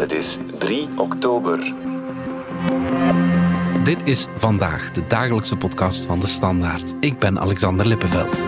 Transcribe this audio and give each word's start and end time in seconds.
Het 0.00 0.12
is 0.12 0.38
3 0.58 0.88
oktober. 0.96 1.74
Dit 3.84 4.08
is 4.08 4.26
vandaag 4.36 4.92
de 4.92 5.06
dagelijkse 5.06 5.56
podcast 5.56 6.06
van 6.06 6.20
de 6.20 6.26
Standaard. 6.26 6.94
Ik 7.00 7.18
ben 7.18 7.40
Alexander 7.40 7.86
Lippenveld. 7.86 8.42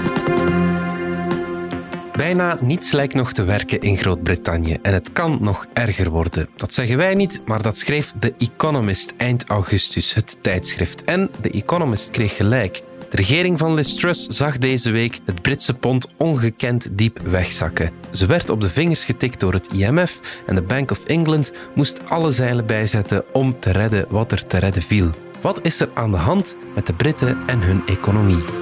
Bijna 2.12 2.56
niets 2.60 2.92
lijkt 2.92 3.14
nog 3.14 3.32
te 3.32 3.44
werken 3.44 3.80
in 3.80 3.96
Groot-Brittannië 3.96 4.78
en 4.82 4.92
het 4.92 5.12
kan 5.12 5.38
nog 5.40 5.66
erger 5.72 6.10
worden. 6.10 6.48
Dat 6.56 6.74
zeggen 6.74 6.96
wij 6.96 7.14
niet, 7.14 7.42
maar 7.46 7.62
dat 7.62 7.78
schreef 7.78 8.12
The 8.18 8.34
Economist 8.38 9.12
eind 9.16 9.44
augustus, 9.44 10.14
het 10.14 10.38
tijdschrift. 10.40 11.04
En 11.04 11.30
The 11.40 11.50
Economist 11.50 12.10
kreeg 12.10 12.36
gelijk. 12.36 12.82
De 13.12 13.18
regering 13.18 13.58
van 13.58 13.74
Liz 13.74 13.94
Truss 13.94 14.26
zag 14.26 14.58
deze 14.58 14.90
week 14.90 15.20
het 15.24 15.42
Britse 15.42 15.74
pond 15.74 16.08
ongekend 16.16 16.88
diep 16.92 17.18
wegzakken. 17.18 17.90
Ze 18.10 18.26
werd 18.26 18.50
op 18.50 18.60
de 18.60 18.70
vingers 18.70 19.04
getikt 19.04 19.40
door 19.40 19.52
het 19.52 19.68
IMF 19.72 20.20
en 20.46 20.54
de 20.54 20.62
Bank 20.62 20.90
of 20.90 21.04
England 21.04 21.52
moest 21.74 22.08
alle 22.08 22.30
zeilen 22.30 22.66
bijzetten 22.66 23.24
om 23.32 23.60
te 23.60 23.70
redden 23.70 24.06
wat 24.08 24.32
er 24.32 24.46
te 24.46 24.58
redden 24.58 24.82
viel. 24.82 25.10
Wat 25.40 25.58
is 25.62 25.80
er 25.80 25.88
aan 25.94 26.10
de 26.10 26.16
hand 26.16 26.56
met 26.74 26.86
de 26.86 26.92
Britten 26.92 27.38
en 27.46 27.60
hun 27.60 27.82
economie? 27.86 28.61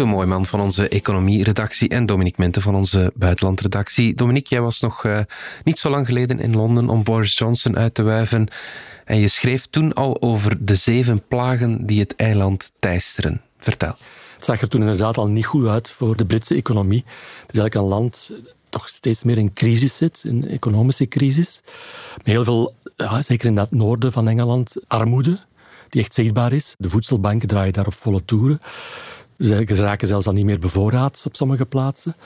Ruben 0.00 0.14
Mooiman 0.14 0.46
van 0.46 0.60
onze 0.60 0.88
economie-redactie 0.88 1.88
en 1.88 2.06
Dominique 2.06 2.42
Mente 2.42 2.60
van 2.60 2.74
onze 2.74 3.12
buitenlandredactie. 3.14 4.14
Dominique, 4.14 4.48
jij 4.48 4.60
was 4.60 4.80
nog 4.80 5.04
uh, 5.04 5.18
niet 5.64 5.78
zo 5.78 5.90
lang 5.90 6.06
geleden 6.06 6.40
in 6.40 6.56
Londen 6.56 6.88
om 6.88 7.02
Boris 7.02 7.38
Johnson 7.38 7.76
uit 7.76 7.94
te 7.94 8.02
wuiven. 8.02 8.48
En 9.04 9.18
je 9.18 9.28
schreef 9.28 9.66
toen 9.70 9.92
al 9.92 10.22
over 10.22 10.64
de 10.64 10.74
zeven 10.74 11.22
plagen 11.28 11.86
die 11.86 12.00
het 12.00 12.16
eiland 12.16 12.72
teisteren. 12.78 13.40
Vertel. 13.58 13.94
Het 14.34 14.44
zag 14.44 14.60
er 14.60 14.68
toen 14.68 14.80
inderdaad 14.80 15.18
al 15.18 15.26
niet 15.26 15.46
goed 15.46 15.66
uit 15.66 15.90
voor 15.90 16.16
de 16.16 16.26
Britse 16.26 16.54
economie. 16.54 17.04
Het 17.40 17.52
is 17.52 17.58
eigenlijk 17.58 17.74
een 17.74 17.98
land 17.98 18.30
toch 18.68 18.88
steeds 18.88 19.24
meer 19.24 19.38
in 19.38 19.52
crisis 19.52 19.96
zit, 19.96 20.22
in 20.24 20.48
economische 20.48 21.08
crisis. 21.08 21.62
Met 22.16 22.26
heel 22.26 22.44
veel, 22.44 22.74
zeker 23.20 23.46
in 23.46 23.54
dat 23.54 23.70
noorden 23.70 24.12
van 24.12 24.28
Engeland, 24.28 24.76
armoede 24.86 25.40
die 25.90 26.00
echt 26.00 26.14
zichtbaar 26.14 26.52
is. 26.52 26.74
De 26.78 26.88
voedselbanken 26.88 27.48
draaien 27.48 27.72
daar 27.72 27.86
op 27.86 27.94
volle 27.94 28.24
toeren. 28.24 28.60
Ze 29.40 29.64
raken 29.64 30.06
zelfs 30.06 30.26
al 30.26 30.32
niet 30.32 30.44
meer 30.44 30.58
bevoorraad 30.58 31.22
op 31.26 31.36
sommige 31.36 31.66
plaatsen. 31.66 32.16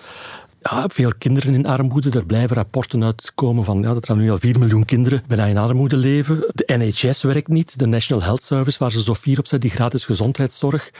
Ja, 0.62 0.88
veel 0.88 1.12
kinderen 1.18 1.54
in 1.54 1.66
armoede. 1.66 2.10
Er 2.10 2.26
blijven 2.26 2.56
rapporten 2.56 3.04
uitkomen 3.04 3.64
van 3.64 3.82
ja, 3.82 3.94
dat 3.94 4.08
er 4.08 4.16
nu 4.16 4.30
al 4.30 4.38
4 4.38 4.58
miljoen 4.58 4.84
kinderen 4.84 5.22
bijna 5.26 5.44
in 5.44 5.58
armoede 5.58 5.96
leven. 5.96 6.50
De 6.54 6.76
NHS 6.76 7.22
werkt 7.22 7.48
niet, 7.48 7.78
de 7.78 7.86
National 7.86 8.22
Health 8.22 8.42
Service, 8.42 8.78
waar 8.78 8.92
ze 8.92 9.02
zo 9.02 9.14
vier 9.14 9.38
op 9.38 9.46
zet, 9.46 9.60
die 9.60 9.70
gratis 9.70 10.04
gezondheidszorg. 10.04 10.90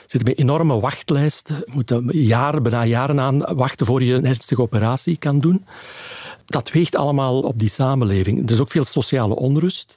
Zitten 0.00 0.24
met 0.24 0.38
enorme 0.38 0.80
wachtlijsten. 0.80 1.56
Je 1.56 1.72
moet 1.72 1.94
jaren, 2.06 2.62
bijna 2.62 2.84
jaren 2.84 3.20
aan 3.20 3.38
wachten 3.38 3.86
voor 3.86 4.02
je 4.02 4.14
een 4.14 4.26
ernstige 4.26 4.62
operatie 4.62 5.16
kan 5.16 5.40
doen. 5.40 5.64
Dat 6.46 6.70
weegt 6.70 6.96
allemaal 6.96 7.40
op 7.40 7.58
die 7.58 7.68
samenleving. 7.68 8.46
Er 8.46 8.52
is 8.52 8.60
ook 8.60 8.70
veel 8.70 8.84
sociale 8.84 9.34
onrust. 9.34 9.96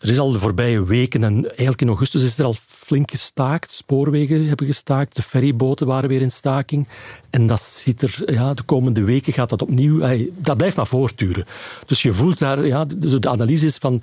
Er 0.00 0.08
is 0.08 0.18
al 0.18 0.32
de 0.32 0.38
voorbije 0.38 0.84
weken 0.84 1.24
en 1.24 1.46
eigenlijk 1.46 1.80
in 1.80 1.88
augustus 1.88 2.22
is 2.22 2.38
er 2.38 2.44
al 2.44 2.56
flink 2.88 3.10
gestaakt. 3.10 3.72
Spoorwegen 3.72 4.46
hebben 4.46 4.66
gestaakt, 4.66 5.16
de 5.16 5.22
ferryboten 5.22 5.86
waren 5.86 6.08
weer 6.08 6.20
in 6.20 6.30
staking. 6.30 6.88
En 7.30 7.46
dat 7.46 7.62
ziet 7.62 8.02
er, 8.02 8.32
ja, 8.32 8.54
de 8.54 8.62
komende 8.62 9.04
weken 9.04 9.32
gaat 9.32 9.48
dat 9.48 9.62
opnieuw, 9.62 10.26
dat 10.36 10.56
blijft 10.56 10.76
maar 10.76 10.86
voortduren. 10.86 11.44
Dus 11.86 12.02
je 12.02 12.12
voelt 12.12 12.38
daar, 12.38 12.66
ja, 12.66 12.84
de 12.84 13.28
analyse 13.28 13.66
is 13.66 13.76
van 13.76 14.02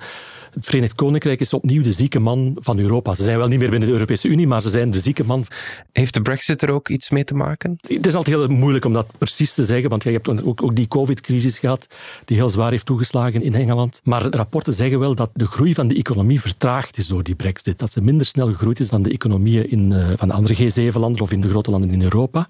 het 0.56 0.66
Verenigd 0.66 0.94
Koninkrijk 0.94 1.40
is 1.40 1.52
opnieuw 1.52 1.82
de 1.82 1.92
zieke 1.92 2.18
man 2.18 2.56
van 2.60 2.78
Europa. 2.78 3.14
Ze 3.14 3.22
zijn 3.22 3.38
wel 3.38 3.48
niet 3.48 3.58
meer 3.58 3.70
binnen 3.70 3.88
de 3.88 3.94
Europese 3.94 4.28
Unie, 4.28 4.46
maar 4.46 4.62
ze 4.62 4.70
zijn 4.70 4.90
de 4.90 4.98
zieke 4.98 5.24
man. 5.24 5.44
Heeft 5.92 6.14
de 6.14 6.22
brexit 6.22 6.62
er 6.62 6.70
ook 6.70 6.88
iets 6.88 7.10
mee 7.10 7.24
te 7.24 7.34
maken? 7.34 7.78
Het 7.80 8.06
is 8.06 8.14
altijd 8.14 8.36
heel 8.36 8.48
moeilijk 8.48 8.84
om 8.84 8.92
dat 8.92 9.06
precies 9.18 9.54
te 9.54 9.64
zeggen, 9.64 9.90
want 9.90 10.02
je 10.02 10.10
hebt 10.10 10.28
ook, 10.28 10.62
ook 10.62 10.76
die 10.76 10.88
covid-crisis 10.88 11.58
gehad, 11.58 11.86
die 12.24 12.36
heel 12.36 12.50
zwaar 12.50 12.70
heeft 12.70 12.86
toegeslagen 12.86 13.42
in 13.42 13.54
Engeland. 13.54 14.00
Maar 14.04 14.22
rapporten 14.22 14.72
zeggen 14.72 14.98
wel 14.98 15.14
dat 15.14 15.30
de 15.34 15.46
groei 15.46 15.74
van 15.74 15.88
de 15.88 15.94
economie 15.94 16.40
vertraagd 16.40 16.98
is 16.98 17.06
door 17.06 17.22
die 17.22 17.34
brexit. 17.34 17.78
Dat 17.78 17.92
ze 17.92 18.02
minder 18.02 18.26
snel 18.26 18.46
gegroeid 18.46 18.75
is 18.80 18.88
dan 18.88 19.02
de 19.02 19.10
economieën 19.10 19.70
in, 19.70 19.90
uh, 19.90 20.08
van 20.16 20.30
andere 20.30 20.54
G7-landen 20.54 21.22
of 21.22 21.32
in 21.32 21.40
de 21.40 21.48
grote 21.48 21.70
landen 21.70 21.90
in 21.90 22.02
Europa. 22.02 22.48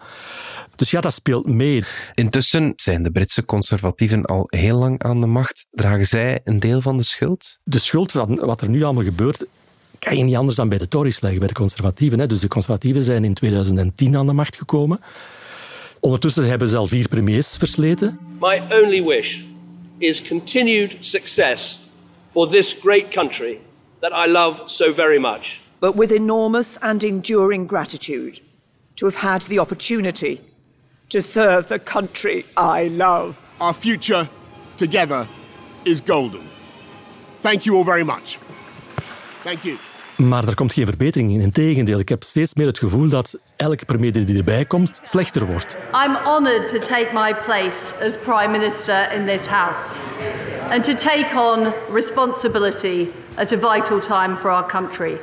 Dus 0.76 0.90
ja, 0.90 1.00
dat 1.00 1.14
speelt 1.14 1.46
mee. 1.46 1.84
Intussen 2.14 2.72
zijn 2.76 3.02
de 3.02 3.10
Britse 3.10 3.44
conservatieven 3.44 4.24
al 4.24 4.44
heel 4.46 4.78
lang 4.78 5.02
aan 5.02 5.20
de 5.20 5.26
macht. 5.26 5.66
Dragen 5.70 6.06
zij 6.06 6.40
een 6.44 6.60
deel 6.60 6.80
van 6.80 6.96
de 6.96 7.02
schuld? 7.02 7.58
De 7.64 7.78
schuld 7.78 8.12
van 8.12 8.36
wat 8.36 8.60
er 8.60 8.68
nu 8.68 8.82
allemaal 8.82 9.04
gebeurt, 9.04 9.46
kan 9.98 10.16
je 10.16 10.24
niet 10.24 10.36
anders 10.36 10.56
dan 10.56 10.68
bij 10.68 10.78
de 10.78 10.88
Tories 10.88 11.20
leggen, 11.20 11.38
bij 11.38 11.48
de 11.48 11.54
conservatieven. 11.54 12.28
Dus 12.28 12.40
de 12.40 12.48
conservatieven 12.48 13.04
zijn 13.04 13.24
in 13.24 13.34
2010 13.34 14.16
aan 14.16 14.26
de 14.26 14.32
macht 14.32 14.56
gekomen. 14.56 15.00
Ondertussen 16.00 16.48
hebben 16.48 16.68
ze 16.68 16.76
al 16.76 16.86
vier 16.86 17.08
premiers 17.08 17.56
versleten. 17.56 18.18
My 18.40 18.62
only 18.70 19.04
wish 19.04 19.40
is 19.98 20.22
continued 20.22 20.96
success 20.98 21.80
for 22.30 22.48
this 22.48 22.76
great 22.82 23.08
country 23.08 23.58
that 24.00 24.12
I 24.26 24.30
love 24.30 24.62
so 24.64 24.92
very 24.92 25.18
much. 25.18 25.65
But 25.80 25.96
with 25.96 26.12
enormous 26.12 26.78
and 26.80 27.02
enduring 27.02 27.66
gratitude 27.66 28.40
to 28.94 29.06
have 29.06 29.16
had 29.16 29.42
the 29.42 29.58
opportunity 29.58 30.40
to 31.08 31.20
serve 31.20 31.66
the 31.66 31.78
country 31.78 32.44
I 32.56 32.88
love. 32.88 33.36
Our 33.58 33.74
future 33.74 34.28
together 34.76 35.28
is 35.84 36.00
golden. 36.00 36.48
Thank 37.42 37.64
you 37.64 37.76
all 37.76 37.84
very 37.84 38.04
much. 38.04 38.38
Thank 39.42 39.64
you. 39.64 39.76
Maar 40.16 40.48
er 40.48 40.54
komt 40.54 40.72
geen 40.72 40.86
verbetering 40.86 41.30
in. 41.30 41.40
Integendeel, 41.40 41.98
ik 41.98 42.08
heb 42.08 42.22
steeds 42.22 42.54
meer 42.54 42.66
het 42.66 42.78
gevoel 42.78 43.08
dat 43.08 43.38
elke 43.56 43.84
premier 43.84 44.12
die 44.12 44.36
erbij 44.36 44.64
komt, 44.64 45.00
slechter 45.02 45.46
wordt. 45.46 45.76
I'm 45.92 46.16
honored 46.24 46.68
to 46.68 46.78
take 46.78 47.08
my 47.12 47.34
place 47.34 47.94
as 48.06 48.18
Prime 48.18 48.48
Minister 48.48 49.12
in 49.12 49.26
this 49.26 49.46
House 49.46 49.96
and 50.70 50.84
to 50.84 50.94
take 50.94 51.38
on 51.38 51.72
responsibility 51.92 53.08
at 53.34 53.52
a 53.52 53.56
vital 53.56 54.00
time 54.00 54.36
for 54.36 54.50
our 54.50 54.66
country. 54.66 55.18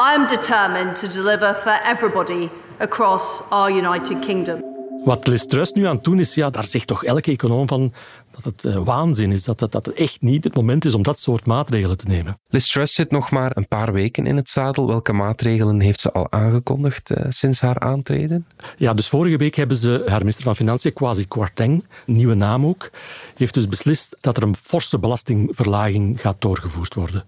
I 0.00 0.12
am 0.14 0.26
determined 0.26 0.96
to 0.96 1.06
deliver 1.06 1.54
for 1.54 1.78
everybody 1.84 2.50
across 2.80 3.42
our 3.50 3.70
United 3.70 4.18
Kingdom. 4.20 4.62
Wat 5.04 5.26
Liz 5.26 5.46
Truss 5.46 5.72
nu 5.72 5.86
aan 5.86 5.94
het 5.94 6.04
doen 6.04 6.18
is, 6.18 6.34
ja, 6.34 6.50
daar 6.50 6.64
zegt 6.64 6.86
toch 6.86 7.04
elke 7.04 7.30
econoom 7.30 7.68
van 7.68 7.92
dat 8.34 8.44
het 8.44 8.64
uh, 8.64 8.84
waanzin 8.84 9.32
is, 9.32 9.44
dat, 9.44 9.58
dat, 9.58 9.72
dat 9.72 9.86
het 9.86 9.94
echt 9.94 10.20
niet 10.20 10.44
het 10.44 10.54
moment 10.54 10.84
is 10.84 10.94
om 10.94 11.02
dat 11.02 11.20
soort 11.20 11.46
maatregelen 11.46 11.96
te 11.96 12.06
nemen. 12.06 12.38
Liz 12.48 12.70
Truss 12.70 12.94
zit 12.94 13.10
nog 13.10 13.30
maar 13.30 13.50
een 13.54 13.68
paar 13.68 13.92
weken 13.92 14.26
in 14.26 14.36
het 14.36 14.48
zadel. 14.48 14.86
Welke 14.86 15.12
maatregelen 15.12 15.80
heeft 15.80 16.00
ze 16.00 16.12
al 16.12 16.32
aangekondigd 16.32 17.10
uh, 17.10 17.24
sinds 17.28 17.60
haar 17.60 17.78
aantreden? 17.78 18.46
Ja, 18.76 18.94
dus 18.94 19.08
vorige 19.08 19.36
week 19.36 19.54
hebben 19.54 19.76
ze, 19.76 20.04
haar 20.08 20.18
minister 20.18 20.44
van 20.44 20.56
Financiën, 20.56 20.92
Kwasi 20.92 21.28
Kwarteng, 21.28 21.84
nieuwe 22.06 22.34
naam 22.34 22.66
ook, 22.66 22.90
heeft 23.34 23.54
dus 23.54 23.68
beslist 23.68 24.16
dat 24.20 24.36
er 24.36 24.42
een 24.42 24.56
forse 24.56 24.98
belastingverlaging 24.98 26.20
gaat 26.20 26.40
doorgevoerd 26.40 26.94
worden. 26.94 27.24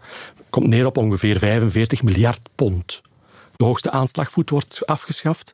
Komt 0.50 0.66
neer 0.66 0.86
op 0.86 0.96
ongeveer 0.96 1.38
45 1.38 2.02
miljard 2.02 2.40
pond. 2.54 3.02
De 3.56 3.64
hoogste 3.64 3.90
aanslagvoet 3.90 4.50
wordt 4.50 4.86
afgeschaft. 4.86 5.52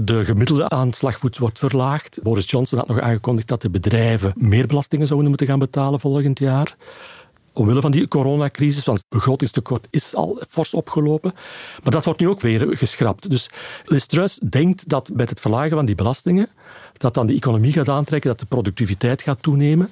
De 0.00 0.24
gemiddelde 0.24 0.68
aanslagvoet 0.68 1.38
wordt 1.38 1.58
verlaagd. 1.58 2.18
Boris 2.22 2.50
Johnson 2.50 2.78
had 2.78 2.88
nog 2.88 3.00
aangekondigd 3.00 3.48
dat 3.48 3.62
de 3.62 3.70
bedrijven 3.70 4.32
meer 4.36 4.66
belastingen 4.66 5.06
zouden 5.06 5.28
moeten 5.28 5.46
gaan 5.46 5.58
betalen 5.58 6.00
volgend 6.00 6.38
jaar. 6.38 6.76
Omwille 7.52 7.80
van 7.80 7.90
die 7.90 8.08
coronacrisis, 8.08 8.84
want 8.84 8.98
het 8.98 9.06
begrotingstekort 9.08 9.86
is 9.90 10.14
al 10.14 10.38
fors 10.48 10.74
opgelopen. 10.74 11.32
Maar 11.82 11.92
dat 11.92 12.04
wordt 12.04 12.20
nu 12.20 12.28
ook 12.28 12.40
weer 12.40 12.76
geschrapt. 12.76 13.30
Dus 13.30 13.50
Liz 13.84 14.36
denkt 14.36 14.88
dat 14.88 15.10
met 15.14 15.30
het 15.30 15.40
verlagen 15.40 15.76
van 15.76 15.86
die 15.86 15.94
belastingen, 15.94 16.48
dat 16.96 17.14
dan 17.14 17.26
de 17.26 17.34
economie 17.34 17.72
gaat 17.72 17.88
aantrekken, 17.88 18.30
dat 18.30 18.38
de 18.40 18.46
productiviteit 18.46 19.22
gaat 19.22 19.42
toenemen. 19.42 19.90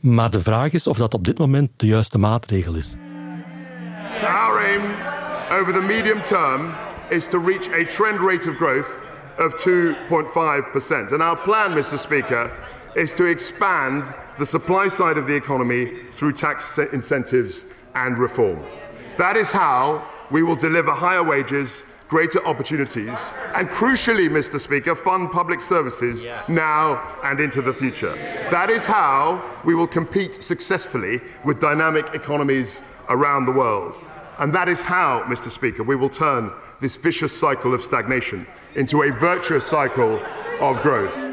Maar 0.00 0.30
de 0.30 0.40
vraag 0.40 0.72
is 0.72 0.86
of 0.86 0.96
dat 0.96 1.14
op 1.14 1.24
dit 1.24 1.38
moment 1.38 1.70
de 1.76 1.86
juiste 1.86 2.18
maatregel 2.18 2.74
is. 2.74 2.96
Our 4.22 4.58
aim 4.58 4.82
over 5.60 5.72
the 5.72 5.80
medium 5.86 6.22
term 6.22 6.74
is 7.08 7.28
to 7.28 7.44
reach 7.44 7.68
a 7.68 7.86
trend 7.86 8.18
rate 8.20 8.50
of 8.50 8.56
growth 8.56 9.06
of 9.38 9.54
2.5%. 9.56 11.12
And 11.12 11.22
our 11.22 11.36
plan, 11.36 11.70
Mr. 11.72 11.98
Speaker, 11.98 12.52
is 12.96 13.14
to 13.14 13.24
expand 13.24 14.12
the 14.38 14.46
supply 14.46 14.88
side 14.88 15.18
of 15.18 15.26
the 15.26 15.34
economy 15.34 16.02
through 16.14 16.32
tax 16.32 16.78
incentives 16.78 17.64
and 17.94 18.18
reform. 18.18 18.64
That 19.16 19.36
is 19.36 19.50
how 19.50 20.06
we 20.30 20.42
will 20.42 20.56
deliver 20.56 20.92
higher 20.92 21.22
wages, 21.22 21.82
greater 22.08 22.44
opportunities, 22.46 23.32
and 23.54 23.68
crucially, 23.68 24.28
Mr. 24.28 24.60
Speaker, 24.60 24.94
fund 24.94 25.30
public 25.30 25.60
services 25.60 26.24
yeah. 26.24 26.42
now 26.48 27.18
and 27.24 27.40
into 27.40 27.62
the 27.62 27.72
future. 27.72 28.14
That 28.50 28.70
is 28.70 28.86
how 28.86 29.44
we 29.64 29.74
will 29.74 29.86
compete 29.86 30.42
successfully 30.42 31.20
with 31.44 31.60
dynamic 31.60 32.14
economies 32.14 32.80
around 33.08 33.46
the 33.46 33.52
world. 33.52 34.00
And 34.38 34.52
that 34.52 34.68
is 34.68 34.80
how, 34.80 35.22
Mr. 35.24 35.50
Speaker, 35.50 35.82
we 35.82 35.96
will 35.96 36.08
turn 36.08 36.52
this 36.80 36.94
vicious 36.94 37.36
cycle 37.36 37.74
of 37.74 37.80
stagnation 37.80 38.46
into 38.76 39.02
a 39.02 39.10
virtuous 39.10 39.66
cycle 39.66 40.20
of 40.60 40.80
growth. 40.80 41.27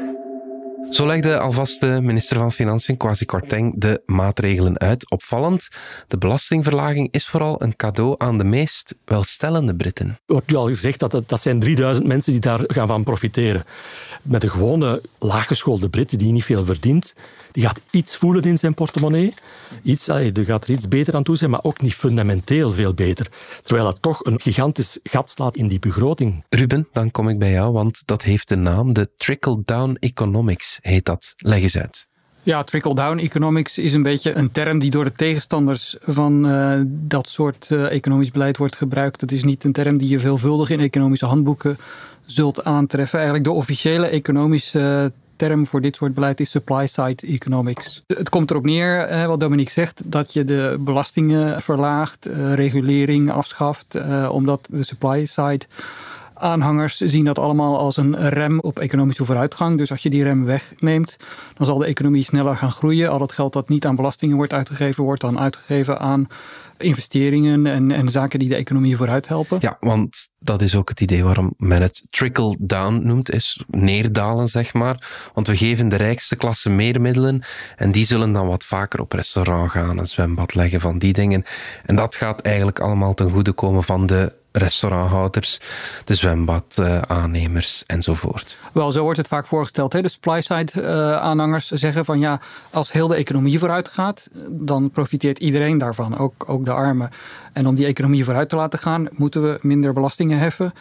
Zo 0.90 1.06
legde 1.06 1.38
alvast 1.38 1.80
de 1.80 2.00
minister 2.02 2.36
van 2.36 2.52
Financiën, 2.52 2.96
Kwasi 2.96 3.24
Kwarteng, 3.24 3.74
de 3.76 4.02
maatregelen 4.06 4.78
uit. 4.78 5.10
Opvallend, 5.10 5.68
de 6.08 6.18
belastingverlaging 6.18 7.08
is 7.10 7.26
vooral 7.26 7.62
een 7.62 7.76
cadeau 7.76 8.14
aan 8.18 8.38
de 8.38 8.44
meest 8.44 8.94
welstellende 9.04 9.76
Britten. 9.76 10.18
Wordt 10.26 10.50
nu 10.50 10.56
al 10.56 10.68
gezegd 10.68 11.00
dat 11.00 11.22
dat 11.26 11.40
zijn 11.40 11.60
3000 11.60 12.06
mensen 12.06 12.32
die 12.32 12.40
daar 12.40 12.60
gaan 12.66 12.86
van 12.86 13.04
profiteren. 13.04 13.64
Met 14.22 14.42
een 14.42 14.50
gewone 14.50 15.02
laaggeschoolde 15.18 15.88
Brit 15.88 16.18
die 16.18 16.32
niet 16.32 16.44
veel 16.44 16.64
verdient, 16.64 17.14
die 17.52 17.64
gaat 17.64 17.80
iets 17.90 18.16
voelen 18.16 18.42
in 18.42 18.58
zijn 18.58 18.74
portemonnee. 18.74 19.34
Iets, 19.82 20.04
die 20.32 20.44
gaat 20.44 20.64
er 20.64 20.70
iets 20.70 20.88
beter 20.88 21.14
aan 21.14 21.22
toe 21.22 21.36
zijn, 21.36 21.50
maar 21.50 21.62
ook 21.62 21.80
niet 21.80 21.94
fundamenteel 21.94 22.72
veel 22.72 22.94
beter. 22.94 23.28
Terwijl 23.62 23.86
dat 23.86 24.02
toch 24.02 24.24
een 24.24 24.40
gigantisch 24.40 24.98
gat 25.02 25.30
slaat 25.30 25.56
in 25.56 25.68
die 25.68 25.78
begroting. 25.78 26.44
Ruben, 26.48 26.88
dan 26.92 27.10
kom 27.10 27.28
ik 27.28 27.38
bij 27.38 27.50
jou, 27.50 27.72
want 27.72 28.02
dat 28.04 28.22
heeft 28.22 28.48
de 28.48 28.56
naam 28.56 28.92
de 28.92 29.08
trickle-down 29.16 29.96
economics 30.00 30.75
heet 30.82 31.04
dat. 31.04 31.34
Leg 31.36 31.62
eens 31.62 31.78
uit. 31.78 32.06
Ja, 32.42 32.62
trickle-down 32.62 33.18
economics 33.18 33.78
is 33.78 33.92
een 33.92 34.02
beetje 34.02 34.34
een 34.34 34.50
term 34.50 34.78
die 34.78 34.90
door 34.90 35.04
de 35.04 35.12
tegenstanders 35.12 35.96
van 36.00 36.46
uh, 36.46 36.80
dat 36.86 37.28
soort 37.28 37.68
uh, 37.70 37.90
economisch 37.90 38.30
beleid 38.30 38.56
wordt 38.56 38.76
gebruikt. 38.76 39.20
Dat 39.20 39.32
is 39.32 39.44
niet 39.44 39.64
een 39.64 39.72
term 39.72 39.96
die 39.98 40.08
je 40.08 40.18
veelvuldig 40.18 40.70
in 40.70 40.80
economische 40.80 41.26
handboeken 41.26 41.78
zult 42.24 42.64
aantreffen. 42.64 43.18
Eigenlijk 43.18 43.48
de 43.48 43.54
officiële 43.54 44.06
economische 44.06 45.12
term 45.36 45.66
voor 45.66 45.80
dit 45.80 45.96
soort 45.96 46.14
beleid 46.14 46.40
is 46.40 46.50
supply-side 46.50 47.26
economics. 47.26 48.02
Het 48.06 48.28
komt 48.28 48.50
erop 48.50 48.64
neer, 48.64 49.26
wat 49.26 49.40
Dominique 49.40 49.72
zegt, 49.72 50.02
dat 50.04 50.32
je 50.32 50.44
de 50.44 50.76
belastingen 50.80 51.62
verlaagt, 51.62 52.28
regulering 52.54 53.30
afschaft, 53.30 53.98
omdat 54.30 54.68
de 54.70 54.84
supply-side 54.84 55.64
aanhangers 56.38 56.96
zien 56.96 57.24
dat 57.24 57.38
allemaal 57.38 57.78
als 57.78 57.96
een 57.96 58.28
rem 58.28 58.60
op 58.60 58.78
economische 58.78 59.24
vooruitgang. 59.24 59.78
Dus 59.78 59.90
als 59.90 60.02
je 60.02 60.10
die 60.10 60.22
rem 60.22 60.44
wegneemt, 60.44 61.16
dan 61.54 61.66
zal 61.66 61.78
de 61.78 61.86
economie 61.86 62.24
sneller 62.24 62.56
gaan 62.56 62.72
groeien. 62.72 63.10
Al 63.10 63.20
het 63.20 63.32
geld 63.32 63.52
dat 63.52 63.68
niet 63.68 63.86
aan 63.86 63.96
belastingen 63.96 64.36
wordt 64.36 64.52
uitgegeven, 64.52 65.04
wordt 65.04 65.20
dan 65.20 65.38
uitgegeven 65.38 65.98
aan 65.98 66.26
investeringen 66.78 67.66
en, 67.66 67.90
en 67.90 68.08
zaken 68.08 68.38
die 68.38 68.48
de 68.48 68.56
economie 68.56 68.96
vooruit 68.96 69.28
helpen. 69.28 69.58
Ja, 69.60 69.76
want 69.80 70.30
dat 70.38 70.62
is 70.62 70.76
ook 70.76 70.88
het 70.88 71.00
idee 71.00 71.24
waarom 71.24 71.54
men 71.56 71.82
het 71.82 72.06
trickle-down 72.10 73.06
noemt, 73.06 73.30
is 73.30 73.64
neerdalen, 73.66 74.46
zeg 74.46 74.74
maar. 74.74 75.30
Want 75.34 75.46
we 75.46 75.56
geven 75.56 75.88
de 75.88 75.96
rijkste 75.96 76.36
klasse 76.36 76.70
meer 76.70 77.00
middelen 77.00 77.42
en 77.76 77.92
die 77.92 78.04
zullen 78.04 78.32
dan 78.32 78.46
wat 78.46 78.64
vaker 78.64 79.00
op 79.00 79.12
restaurant 79.12 79.70
gaan, 79.70 79.98
een 79.98 80.06
zwembad 80.06 80.54
leggen, 80.54 80.80
van 80.80 80.98
die 80.98 81.12
dingen. 81.12 81.44
En 81.84 81.96
dat 81.96 82.14
gaat 82.14 82.40
eigenlijk 82.40 82.80
allemaal 82.80 83.14
ten 83.14 83.30
goede 83.30 83.52
komen 83.52 83.84
van 83.84 84.06
de 84.06 84.32
restauranthouders, 84.58 85.60
de 86.04 86.14
zwembadaannemers 86.14 87.84
enzovoort. 87.86 88.58
Wel, 88.72 88.92
zo 88.92 89.02
wordt 89.02 89.18
het 89.18 89.28
vaak 89.28 89.46
voorgesteld. 89.46 89.92
Hè? 89.92 90.02
De 90.02 90.08
supply-side 90.08 90.72
uh, 90.76 91.16
aanhangers 91.16 91.66
zeggen 91.66 92.04
van 92.04 92.18
ja, 92.18 92.40
als 92.70 92.92
heel 92.92 93.08
de 93.08 93.16
economie 93.16 93.58
vooruit 93.58 93.88
gaat, 93.88 94.28
dan 94.48 94.90
profiteert 94.90 95.38
iedereen 95.38 95.78
daarvan, 95.78 96.18
ook, 96.18 96.44
ook 96.46 96.64
de 96.64 96.72
armen. 96.72 97.10
En 97.52 97.66
om 97.66 97.74
die 97.74 97.86
economie 97.86 98.24
vooruit 98.24 98.48
te 98.48 98.56
laten 98.56 98.78
gaan, 98.78 99.08
moeten 99.10 99.42
we 99.42 99.58
minder 99.62 99.92
belastingen 99.92 100.38
heffen. 100.38 100.72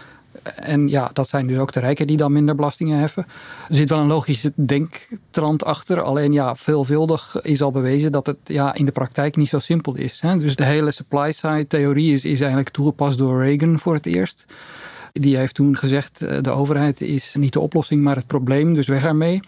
En 0.56 0.88
ja, 0.88 1.10
dat 1.14 1.30
zijn 1.30 1.48
dus 1.48 1.58
ook 1.58 1.72
de 1.72 1.80
rijken 1.80 2.08
die 2.08 2.18
dan 2.18 2.32
minder 2.32 2.56
belastingen 2.56 3.00
heffen. 3.00 3.26
Er 3.70 3.76
zit 3.76 3.90
wel 3.90 4.00
een 4.00 4.08
logische 4.08 4.54
denktrand 4.56 5.66
achter. 5.66 6.02
Alleen 6.02 6.34
ja, 6.34 6.56
veelvuldig 6.56 7.42
is 7.42 7.62
al 7.62 7.72
bewezen 7.72 8.12
dat 8.12 8.26
het 8.26 8.38
ja, 8.44 8.74
in 8.74 8.86
de 8.86 8.92
praktijk 8.92 9.36
niet 9.36 9.50
zo 9.50 9.60
simpel 9.60 9.96
is. 9.96 10.22
Hè. 10.22 10.38
Dus 10.38 10.56
de 10.56 10.66
hele 10.66 10.92
supply-side 10.92 11.68
theorie 11.68 12.14
is, 12.14 12.26
is 12.26 12.40
eigenlijk 12.40 12.70
toegepast 12.70 13.18
door 13.18 13.44
Reagan 13.44 13.80
voor 13.80 13.94
het 13.94 14.06
eerst. 14.06 14.46
Die 15.14 15.38
heeft 15.38 15.54
toen 15.54 15.78
gezegd, 15.78 16.22
eh, 16.22 16.38
de 16.42 16.50
overheid 16.50 17.02
is 17.02 17.36
niet 17.40 17.54
de 17.54 17.60
oplossing, 17.60 18.02
maar 18.02 18.16
het 18.16 18.28
probleem, 18.28 18.74
dus 18.74 18.88
weg 18.88 19.04
ermee. 19.04 19.40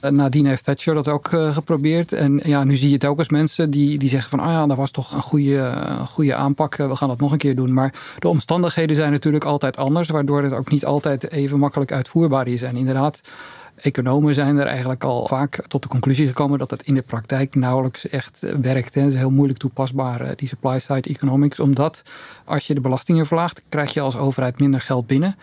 Eh, 0.00 0.10
nadien 0.10 0.46
heeft 0.46 0.64
Thatcher 0.64 0.94
dat 0.94 1.08
ook 1.08 1.32
uh, 1.32 1.54
geprobeerd. 1.54 2.12
En 2.12 2.40
ja, 2.44 2.64
nu 2.64 2.76
zie 2.76 2.88
je 2.88 2.94
het 2.94 3.04
ook 3.04 3.18
als 3.18 3.28
mensen 3.28 3.70
die, 3.70 3.98
die 3.98 4.08
zeggen 4.08 4.30
van... 4.30 4.40
ah 4.40 4.50
ja, 4.50 4.66
dat 4.66 4.76
was 4.76 4.90
toch 4.90 5.14
een 5.14 5.22
goede, 5.22 5.72
goede 6.06 6.34
aanpak, 6.34 6.76
we 6.76 6.96
gaan 6.96 7.08
dat 7.08 7.20
nog 7.20 7.32
een 7.32 7.38
keer 7.38 7.56
doen. 7.56 7.72
Maar 7.72 7.94
de 8.18 8.28
omstandigheden 8.28 8.96
zijn 8.96 9.12
natuurlijk 9.12 9.44
altijd 9.44 9.76
anders... 9.76 10.08
waardoor 10.08 10.42
het 10.42 10.52
ook 10.52 10.70
niet 10.70 10.84
altijd 10.84 11.30
even 11.30 11.58
makkelijk 11.58 11.92
uitvoerbaar 11.92 12.46
is. 12.48 12.62
En 12.62 12.76
inderdaad, 12.76 13.20
economen 13.76 14.34
zijn 14.34 14.56
er 14.56 14.66
eigenlijk 14.66 15.04
al 15.04 15.26
vaak 15.26 15.64
tot 15.68 15.82
de 15.82 15.88
conclusie 15.88 16.26
gekomen... 16.26 16.58
dat 16.58 16.70
het 16.70 16.82
in 16.82 16.94
de 16.94 17.02
praktijk 17.02 17.54
nauwelijks 17.54 18.08
echt 18.08 18.46
werkt. 18.60 18.94
Het 18.94 19.12
is 19.12 19.14
heel 19.14 19.30
moeilijk 19.30 19.58
toepasbaar, 19.58 20.36
die 20.36 20.48
supply-side 20.48 21.08
economics. 21.08 21.60
Omdat 21.60 22.02
als 22.44 22.66
je 22.66 22.74
de 22.74 22.80
belastingen 22.80 23.26
verlaagt... 23.26 23.62
krijg 23.68 23.94
je 23.94 24.00
als 24.00 24.16
overheid 24.16 24.58
minder 24.60 24.80
geld 24.80 25.06
binnen... 25.06 25.36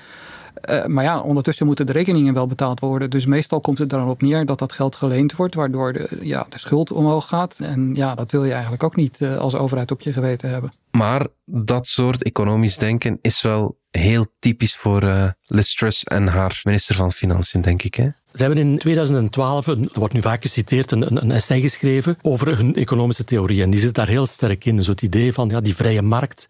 Uh, 0.69 0.85
maar 0.85 1.03
ja, 1.03 1.21
ondertussen 1.21 1.65
moeten 1.65 1.85
de 1.85 1.91
rekeningen 1.91 2.33
wel 2.33 2.47
betaald 2.47 2.79
worden. 2.79 3.09
Dus 3.09 3.25
meestal 3.25 3.61
komt 3.61 3.77
het 3.77 3.91
er 3.91 3.97
dan 3.97 4.09
op 4.09 4.21
neer 4.21 4.45
dat 4.45 4.59
dat 4.59 4.71
geld 4.71 4.95
geleend 4.95 5.35
wordt, 5.35 5.55
waardoor 5.55 5.93
de, 5.93 6.17
ja, 6.21 6.45
de 6.49 6.59
schuld 6.59 6.91
omhoog 6.91 7.27
gaat. 7.27 7.55
En 7.59 7.95
ja, 7.95 8.15
dat 8.15 8.31
wil 8.31 8.45
je 8.45 8.51
eigenlijk 8.51 8.83
ook 8.83 8.95
niet 8.95 9.19
uh, 9.19 9.37
als 9.37 9.55
overheid 9.55 9.91
op 9.91 10.01
je 10.01 10.13
geweten 10.13 10.49
hebben. 10.49 10.73
Maar 10.91 11.27
dat 11.45 11.87
soort 11.87 12.23
economisch 12.23 12.77
denken 12.77 13.19
is 13.21 13.41
wel 13.41 13.77
heel 13.89 14.25
typisch 14.39 14.75
voor 14.75 15.03
uh, 15.03 15.27
Liz 15.47 15.73
Truss 15.73 16.03
en 16.03 16.27
haar 16.27 16.61
minister 16.63 16.95
van 16.95 17.11
Financiën, 17.11 17.61
denk 17.61 17.83
ik. 17.83 17.95
Hè? 17.95 18.09
Ze 18.31 18.43
hebben 18.43 18.57
in 18.57 18.77
2012, 18.77 19.67
er 19.67 19.77
wordt 19.93 20.13
nu 20.13 20.21
vaak 20.21 20.41
geciteerd, 20.41 20.91
een, 20.91 21.21
een 21.21 21.31
essay 21.31 21.61
geschreven 21.61 22.17
over 22.21 22.57
hun 22.57 22.75
economische 22.75 23.23
theorie. 23.23 23.61
En 23.61 23.69
die 23.69 23.79
zit 23.79 23.95
daar 23.95 24.07
heel 24.07 24.25
sterk 24.25 24.65
in. 24.65 24.75
Dus 24.75 24.87
het 24.87 25.01
idee 25.01 25.33
van 25.33 25.49
ja, 25.49 25.61
die 25.61 25.75
vrije 25.75 26.01
markt 26.01 26.47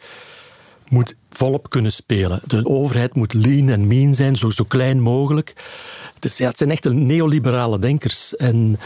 moet 0.93 1.15
volop 1.29 1.69
kunnen 1.69 1.93
spelen. 1.93 2.41
De 2.45 2.65
overheid 2.65 3.15
moet 3.15 3.33
lean 3.33 3.69
en 3.69 3.87
mean 3.87 4.15
zijn, 4.15 4.35
zo, 4.35 4.49
zo 4.49 4.63
klein 4.63 4.99
mogelijk. 4.99 5.53
Dus 6.19 6.37
het 6.37 6.57
zijn 6.57 6.71
echt 6.71 6.89
neoliberale 6.89 7.79
denkers. 7.79 8.35
En 8.35 8.79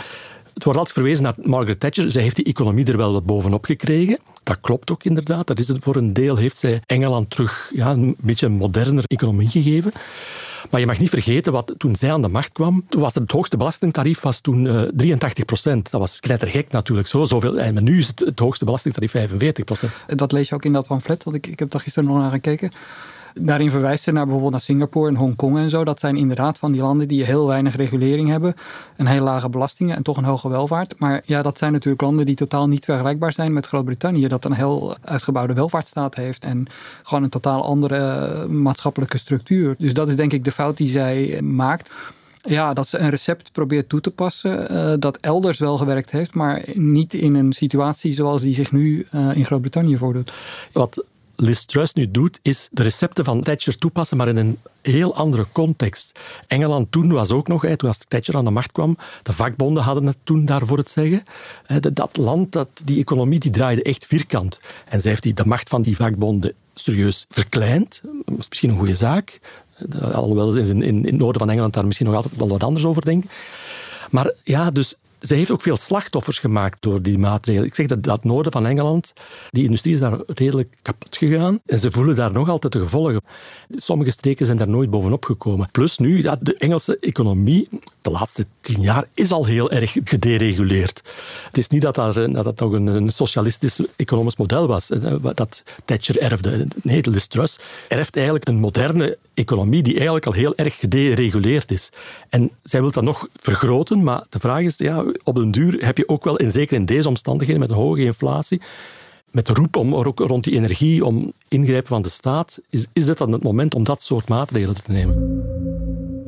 het 0.54 0.63
wordt 0.63 0.80
altijd 0.80 0.98
verwezen 0.98 1.24
naar 1.24 1.36
Margaret 1.42 1.80
Thatcher. 1.80 2.12
Zij 2.12 2.21
heeft 2.21 2.36
die 2.36 2.45
economie 2.45 2.86
er 2.86 2.98
wel 2.98 3.13
wat 3.13 3.25
bovenop 3.25 3.65
gekregen. 3.65 4.19
Dat 4.44 4.57
klopt 4.62 4.92
ook 4.92 5.04
inderdaad. 5.04 5.48
Dat 5.48 5.59
is 5.59 5.68
het 5.68 5.83
voor 5.83 5.95
een 5.95 6.13
deel. 6.13 6.38
Heeft 6.38 6.57
zij 6.57 6.81
Engeland 6.86 7.30
terug 7.30 7.71
ja, 7.74 7.92
een 7.92 8.15
beetje 8.19 8.45
een 8.45 8.51
moderner 8.51 9.04
economie 9.07 9.50
gegeven. 9.50 9.92
Maar 10.69 10.80
je 10.80 10.86
mag 10.86 11.00
niet 11.00 11.10
vergeten, 11.10 11.52
wat, 11.52 11.74
toen 11.78 11.96
zij 11.96 12.12
aan 12.12 12.22
de 12.22 12.28
macht 12.28 12.52
kwam, 12.52 12.86
toen 12.90 13.02
was 13.02 13.16
het, 13.16 13.31
hoogste 13.31 13.58
belastingtarief 13.58 14.22
was 14.22 14.40
toen 14.40 14.66
uh, 14.66 14.84
eh, 14.84 14.90
83 14.94 15.46
procent. 15.46 15.92
Dat 15.92 16.02
was 16.02 16.19
knettergek 16.19 16.72
natuurlijk. 16.72 17.08
Zo, 17.08 17.25
zoveel, 17.25 17.60
en 17.60 17.84
nu 17.84 17.98
is 17.98 18.08
het, 18.08 18.19
het 18.19 18.40
hoogste 18.40 18.66
belastingtarief 18.66 19.12
45 19.12 19.64
procent. 19.66 19.92
Dat 20.08 20.31
lees 20.31 20.50
je 20.50 20.56
ook 20.56 20.66
in 20.66 20.74
dat 20.74 20.88
pamflet, 20.88 21.24
want 21.24 21.36
ik, 21.36 21.48
ik 21.48 21.60
heb 21.60 21.72
daar 21.72 21.81
gisteren 21.81 22.10
nog 22.10 22.18
naar 22.18 22.31
gekeken. 22.31 22.72
Daarin 23.39 23.72
verwijst 23.72 24.04
ze 24.04 24.12
naar 24.12 24.24
bijvoorbeeld 24.24 24.51
naar 24.51 24.62
Singapore 24.62 25.10
en 25.10 25.16
Hongkong 25.16 25.57
en 25.57 25.69
zo. 25.69 25.84
Dat 25.84 26.00
zijn 26.00 26.16
inderdaad 26.18 26.57
van 26.57 26.72
die 26.72 26.81
landen 26.81 27.07
die 27.07 27.24
heel 27.24 27.48
weinig 27.48 27.75
regulering 27.75 28.30
hebben. 28.30 28.56
Een 28.95 29.07
heel 29.07 29.24
lage 29.24 29.50
belastingen 29.50 29.95
en 29.95 30.04
toch 30.04 30.18
een 30.18 30.23
hoge 30.23 30.50
welvaart. 30.50 31.00
Maar 31.00 31.21
ja, 31.26 31.42
dat 31.42 31.57
zijn 31.57 31.71
natuurlijk 31.71 32.02
landen 32.02 32.26
die 32.26 32.35
totaal 32.35 32.68
niet 32.68 32.85
vergelijkbaar 32.85 33.31
zijn 33.31 33.54
met 33.54 33.66
Groot-Brittannië. 33.66 34.28
Dat 34.28 34.45
een 34.45 34.54
heel 34.54 34.97
uitgebouwde 35.04 35.54
welvaartsstaat 35.54 36.16
heeft. 36.16 36.44
En 36.44 36.66
gewoon 37.04 37.23
een 37.23 37.30
totaal 37.30 37.64
andere 37.64 37.97
eh, 37.97 38.45
maatschappelijke 38.45 39.18
structuur. 39.18 39.76
Dus 39.78 39.94
dat 39.94 40.07
is 40.07 40.16
denk 40.16 40.33
ik 40.33 40.44
de 40.44 40.52
fout 40.52 40.78
die 40.78 40.90
zij 40.90 41.42
maakt. 41.42 41.92
Ja, 42.42 42.73
dat 42.73 42.88
ze 42.88 42.97
een 42.97 43.09
recept 43.09 43.52
probeert 43.52 43.90
toe 43.90 44.02
te 44.02 44.11
passen 44.11 44.71
uh, 44.71 44.94
dat 45.00 45.18
elders 45.18 45.59
wel 45.59 45.78
gewerkt 45.78 46.11
heeft, 46.11 46.33
maar 46.33 46.64
niet 46.73 47.14
in 47.14 47.35
een 47.35 47.54
situatie 47.54 48.14
zoals 48.14 48.42
die 48.42 48.54
zich 48.54 48.71
nu 48.71 49.07
in 49.33 49.45
Groot-Brittannië 49.45 49.97
voordoet. 49.97 50.31
Wat 50.71 51.04
Liz 51.39 51.63
Truss 51.63 51.94
nu 51.94 52.11
doet, 52.11 52.39
is 52.41 52.69
de 52.71 52.83
recepten 52.83 53.25
van 53.25 53.41
Thatcher 53.41 53.77
toepassen, 53.77 54.17
maar 54.17 54.27
in 54.27 54.37
een 54.37 54.59
heel 54.81 55.15
andere 55.15 55.45
context. 55.51 56.19
Engeland 56.47 56.91
toen 56.91 57.11
was 57.11 57.31
ook 57.31 57.47
nog, 57.47 57.65
toen 57.65 57.87
als 57.87 57.99
Thatcher 58.07 58.35
aan 58.35 58.45
de 58.45 58.51
macht 58.51 58.71
kwam, 58.71 58.97
de 59.23 59.33
vakbonden 59.33 59.83
hadden 59.83 60.06
het 60.06 60.17
toen 60.23 60.45
daarvoor 60.45 60.77
het 60.77 60.91
zeggen. 60.91 61.23
Dat 61.94 62.17
land, 62.17 62.51
dat, 62.51 62.67
die 62.83 62.99
economie, 62.99 63.39
die 63.39 63.51
draaide 63.51 63.83
echt 63.83 64.06
vierkant. 64.06 64.59
En 64.85 65.01
zij 65.01 65.11
heeft 65.11 65.37
de 65.37 65.45
macht 65.45 65.69
van 65.69 65.81
die 65.81 65.95
vakbonden 65.95 66.53
serieus 66.73 67.25
verkleind. 67.29 68.01
Dat 68.03 68.37
is 68.37 68.47
misschien 68.49 68.69
een 68.69 68.77
goede 68.77 68.95
zaak. 68.95 69.39
Alhoewel 70.01 70.51
ze 70.51 70.59
in, 70.59 70.81
in, 70.81 70.81
in 70.81 71.06
het 71.06 71.17
noorden 71.17 71.41
van 71.41 71.49
Engeland 71.49 71.73
daar 71.73 71.85
misschien 71.85 72.07
nog 72.07 72.15
altijd 72.15 72.35
wel 72.35 72.47
wat 72.47 72.63
anders 72.63 72.85
over 72.85 73.06
denken. 73.06 73.29
Maar 74.09 74.31
ja, 74.44 74.71
dus 74.71 74.95
ze 75.19 75.36
heeft 75.36 75.52
ook 75.52 75.62
veel 75.62 75.78
slachtoffers 75.78 76.40
gemaakt 76.40 76.81
door 76.81 77.02
die 77.02 77.18
maatregelen. 77.18 77.68
Ik 77.68 77.76
zeg 77.76 77.86
dat 77.88 78.04
dat 78.04 78.24
noorden 78.24 78.52
van 78.52 78.66
Engeland, 78.66 79.14
die 79.50 79.64
industrie 79.64 79.94
is 79.94 80.00
daar 80.00 80.19
redelijk 80.26 80.76
kapot 80.81 81.18
gegaan. 81.18 81.59
En 81.66 81.80
ze 81.80 81.92
voelen 81.92 82.16
daar 82.16 82.31
nog 82.31 82.50
altijd 82.50 82.74
de 82.74 82.80
gevolgen. 82.80 83.21
Sommige 83.69 84.12
streken 84.12 84.45
zijn 84.45 84.57
daar 84.57 84.69
nooit 84.69 84.90
bovenop 84.90 85.26
gekomen. 85.26 85.69
Plus 85.71 85.97
nu, 85.97 86.21
de 86.21 86.56
Engelse 86.57 86.97
economie, 87.00 87.69
de 88.02 88.09
laatste 88.09 88.45
tien 88.68 88.81
jaar, 88.81 89.07
is 89.14 89.31
al 89.31 89.45
heel 89.45 89.71
erg 89.71 89.95
gedereguleerd. 90.04 91.02
Het 91.47 91.57
is 91.57 91.68
niet 91.68 91.81
dat 91.81 91.95
dat, 91.95 92.14
dat, 92.16 92.44
dat 92.44 92.59
nog 92.59 92.71
een, 92.71 92.88
een, 92.88 93.09
socialistisch 93.09 93.80
economisch 93.95 94.36
model 94.36 94.68
was, 94.68 94.92
dat 95.33 95.64
Thatcher 95.86 96.19
erfde. 96.19 96.68
Nee, 96.83 97.02
de 97.02 97.28
Truss 97.28 97.57
erft 97.88 98.16
eigenlijk 98.16 98.47
een 98.47 98.59
moderne 98.59 99.18
economie 99.33 99.83
die 99.83 99.94
eigenlijk 99.94 100.26
al 100.26 100.33
heel 100.33 100.56
erg 100.56 100.76
gedereguleerd 100.76 101.71
is. 101.71 101.92
En 102.30 102.50
zij 102.64 102.81
wil 102.81 102.92
dat 102.92 103.04
nog 103.04 103.28
vergroten, 103.36 104.04
maar 104.04 104.24
de 104.30 104.40
vraag 104.40 104.62
is, 104.62 104.78
ja, 104.78 105.06
op 105.24 105.36
den 105.36 105.52
duur 105.52 105.86
heb 105.86 105.97
je 105.97 106.09
ook 106.09 106.24
wel, 106.24 106.38
en 106.38 106.52
zeker 106.52 106.76
in 106.76 106.86
deze 106.86 107.07
omstandigheden 107.07 107.62
met 107.62 107.69
een 107.69 107.76
hoge 107.76 108.04
inflatie, 108.04 108.62
met 109.31 109.45
de 109.45 109.54
roep 109.54 109.76
om, 109.76 109.95
ook 109.95 110.19
rond 110.19 110.44
die 110.44 110.54
energie, 110.54 111.06
om 111.06 111.31
ingrijpen 111.47 111.88
van 111.88 112.02
de 112.02 112.09
staat, 112.09 112.59
is, 112.69 112.86
is 112.94 113.06
dit 113.06 113.18
dan 113.18 113.31
het 113.31 113.44
moment 113.44 113.76
om 113.76 113.83
dat 113.83 114.02
soort 114.02 114.28
maatregelen 114.28 114.83
te 114.83 114.92
nemen? 114.92 115.77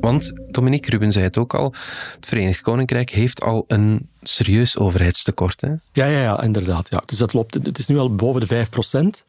Want 0.01 0.33
Dominique 0.51 0.89
Ruben 0.91 1.11
zei 1.11 1.23
het 1.23 1.37
ook 1.37 1.53
al, 1.53 1.73
het 2.15 2.25
Verenigd 2.25 2.61
Koninkrijk 2.61 3.09
heeft 3.09 3.41
al 3.41 3.65
een 3.67 4.09
serieus 4.21 4.77
overheidstekort. 4.77 5.61
Hè? 5.61 5.67
Ja, 5.91 6.05
ja, 6.05 6.21
ja, 6.21 6.41
inderdaad. 6.41 6.89
Ja. 6.89 7.03
Dus 7.05 7.17
dat 7.17 7.33
loopt, 7.33 7.53
het 7.53 7.77
is 7.77 7.87
nu 7.87 7.97
al 7.97 8.15
boven 8.15 8.41
de 8.41 8.47
5 8.47 8.69
procent. 8.69 9.25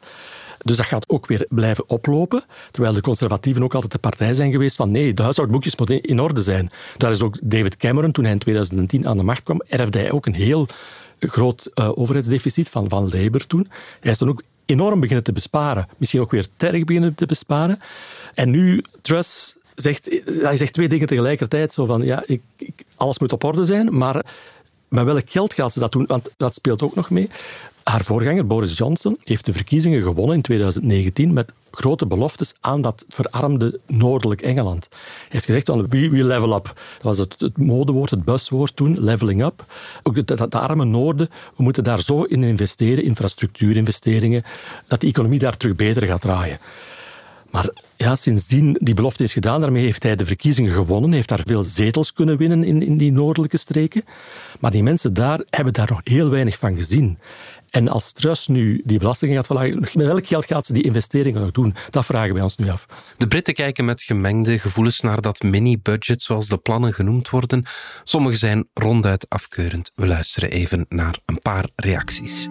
Dus 0.64 0.76
dat 0.76 0.86
gaat 0.86 1.08
ook 1.08 1.26
weer 1.26 1.46
blijven 1.48 1.88
oplopen. 1.88 2.44
Terwijl 2.70 2.94
de 2.94 3.00
conservatieven 3.00 3.62
ook 3.62 3.74
altijd 3.74 3.92
de 3.92 3.98
partij 3.98 4.34
zijn 4.34 4.50
geweest 4.50 4.76
van 4.76 4.90
nee, 4.90 5.14
de 5.14 5.22
huishoudboekjes 5.22 5.76
moeten 5.76 6.00
in 6.00 6.20
orde 6.20 6.42
zijn. 6.42 6.70
Daar 6.96 7.10
is 7.10 7.22
ook 7.22 7.38
David 7.42 7.76
Cameron, 7.76 8.12
toen 8.12 8.24
hij 8.24 8.32
in 8.32 8.38
2010 8.38 9.08
aan 9.08 9.16
de 9.16 9.22
macht 9.22 9.42
kwam, 9.42 9.62
erfde 9.68 9.98
hij 9.98 10.10
ook 10.10 10.26
een 10.26 10.34
heel 10.34 10.66
groot 11.18 11.70
uh, 11.74 11.90
overheidsdeficit 11.94 12.68
van, 12.68 12.88
van 12.88 13.02
Labour 13.02 13.46
toen. 13.46 13.68
Hij 14.00 14.10
is 14.10 14.18
dan 14.18 14.28
ook 14.28 14.42
enorm 14.66 15.00
beginnen 15.00 15.24
te 15.24 15.32
besparen. 15.32 15.88
Misschien 15.96 16.20
ook 16.20 16.30
weer 16.30 16.46
terg 16.56 16.84
beginnen 16.84 17.14
te 17.14 17.26
besparen. 17.26 17.78
En 18.34 18.50
nu, 18.50 18.82
Truss 19.02 19.56
zegt, 19.74 20.22
hij 20.42 20.56
zegt 20.56 20.72
twee 20.72 20.88
dingen 20.88 21.06
tegelijkertijd. 21.06 21.72
Zo 21.72 21.84
van, 21.84 22.02
ja, 22.02 22.22
ik, 22.26 22.42
ik, 22.56 22.84
alles 22.96 23.18
moet 23.18 23.32
op 23.32 23.44
orde 23.44 23.64
zijn, 23.64 23.96
maar 23.96 24.24
met 24.88 25.04
welk 25.04 25.30
geld 25.30 25.54
gaat 25.54 25.72
ze 25.72 25.78
dat 25.78 25.92
doen? 25.92 26.06
Want 26.06 26.30
dat 26.36 26.54
speelt 26.54 26.82
ook 26.82 26.94
nog 26.94 27.10
mee. 27.10 27.30
Haar 27.82 28.04
voorganger, 28.04 28.46
Boris 28.46 28.78
Johnson, 28.78 29.18
heeft 29.24 29.44
de 29.44 29.52
verkiezingen 29.52 30.02
gewonnen 30.02 30.36
in 30.36 30.42
2019 30.42 31.32
met 31.32 31.52
grote 31.70 32.06
beloftes 32.06 32.54
aan 32.60 32.82
dat 32.82 33.04
verarmde 33.08 33.80
noordelijk 33.86 34.42
Engeland. 34.42 34.88
Hij 34.90 35.28
heeft 35.28 35.44
gezegd, 35.44 35.68
we, 35.68 35.86
we 35.88 36.24
level 36.24 36.54
up. 36.54 36.64
Dat 36.64 37.02
was 37.02 37.18
het, 37.18 37.34
het 37.38 37.56
modewoord, 37.56 38.10
het 38.10 38.24
buswoord 38.24 38.76
toen, 38.76 39.04
leveling 39.04 39.44
up. 39.44 39.64
Ook 40.02 40.16
het, 40.16 40.54
arme 40.54 40.84
noorden, 40.84 41.28
we 41.56 41.62
moeten 41.62 41.84
daar 41.84 42.02
zo 42.02 42.22
in 42.22 42.42
investeren, 42.42 43.04
infrastructuurinvesteringen, 43.04 44.42
dat 44.86 45.00
de 45.00 45.06
economie 45.06 45.38
daar 45.38 45.56
terug 45.56 45.76
beter 45.76 46.06
gaat 46.06 46.20
draaien. 46.20 46.58
Maar 47.50 47.70
ja, 47.96 48.16
sindsdien 48.16 48.76
die 48.80 48.94
belofte 48.94 49.22
is 49.22 49.32
gedaan, 49.32 49.60
daarmee 49.60 49.84
heeft 49.84 50.02
hij 50.02 50.16
de 50.16 50.24
verkiezingen 50.24 50.72
gewonnen, 50.72 51.12
heeft 51.12 51.28
daar 51.28 51.42
veel 51.44 51.64
zetels 51.64 52.12
kunnen 52.12 52.36
winnen 52.36 52.64
in, 52.64 52.82
in 52.82 52.96
die 52.96 53.12
noordelijke 53.12 53.56
streken. 53.56 54.04
Maar 54.60 54.70
die 54.70 54.82
mensen 54.82 55.14
daar 55.14 55.44
hebben 55.50 55.72
daar 55.72 55.88
nog 55.90 56.00
heel 56.04 56.30
weinig 56.30 56.58
van 56.58 56.74
gezien. 56.74 57.18
En 57.70 57.88
als 57.88 58.12
Truss 58.12 58.48
nu 58.48 58.80
die 58.84 58.98
belastingen 58.98 59.36
gaat 59.36 59.46
verlagen, 59.46 59.80
met 59.80 59.94
welk 59.94 60.26
geld 60.26 60.46
gaat 60.46 60.66
ze 60.66 60.72
die 60.72 60.82
investeringen 60.82 61.40
nog 61.40 61.50
doen? 61.50 61.74
Dat 61.90 62.06
vragen 62.06 62.34
wij 62.34 62.42
ons 62.42 62.56
nu 62.56 62.70
af. 62.70 62.86
De 63.16 63.26
Britten 63.26 63.54
kijken 63.54 63.84
met 63.84 64.02
gemengde 64.02 64.58
gevoelens 64.58 65.00
naar 65.00 65.20
dat 65.20 65.42
mini-budget, 65.42 66.22
zoals 66.22 66.48
de 66.48 66.56
plannen 66.56 66.94
genoemd 66.94 67.30
worden. 67.30 67.64
Sommige 68.04 68.36
zijn 68.36 68.68
ronduit 68.74 69.28
afkeurend. 69.28 69.92
We 69.94 70.06
luisteren 70.06 70.50
even 70.50 70.86
naar 70.88 71.18
een 71.26 71.40
paar 71.40 71.68
reacties. 71.76 72.48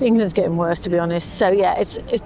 England's 0.00 0.32
getting 0.32 0.54
worse, 0.54 0.82
to 0.82 0.90
be 0.90 0.98
honest. 0.98 1.36
So 1.36 1.52
yeah, 1.52 1.80
it's, 1.80 1.96
it's 1.96 2.22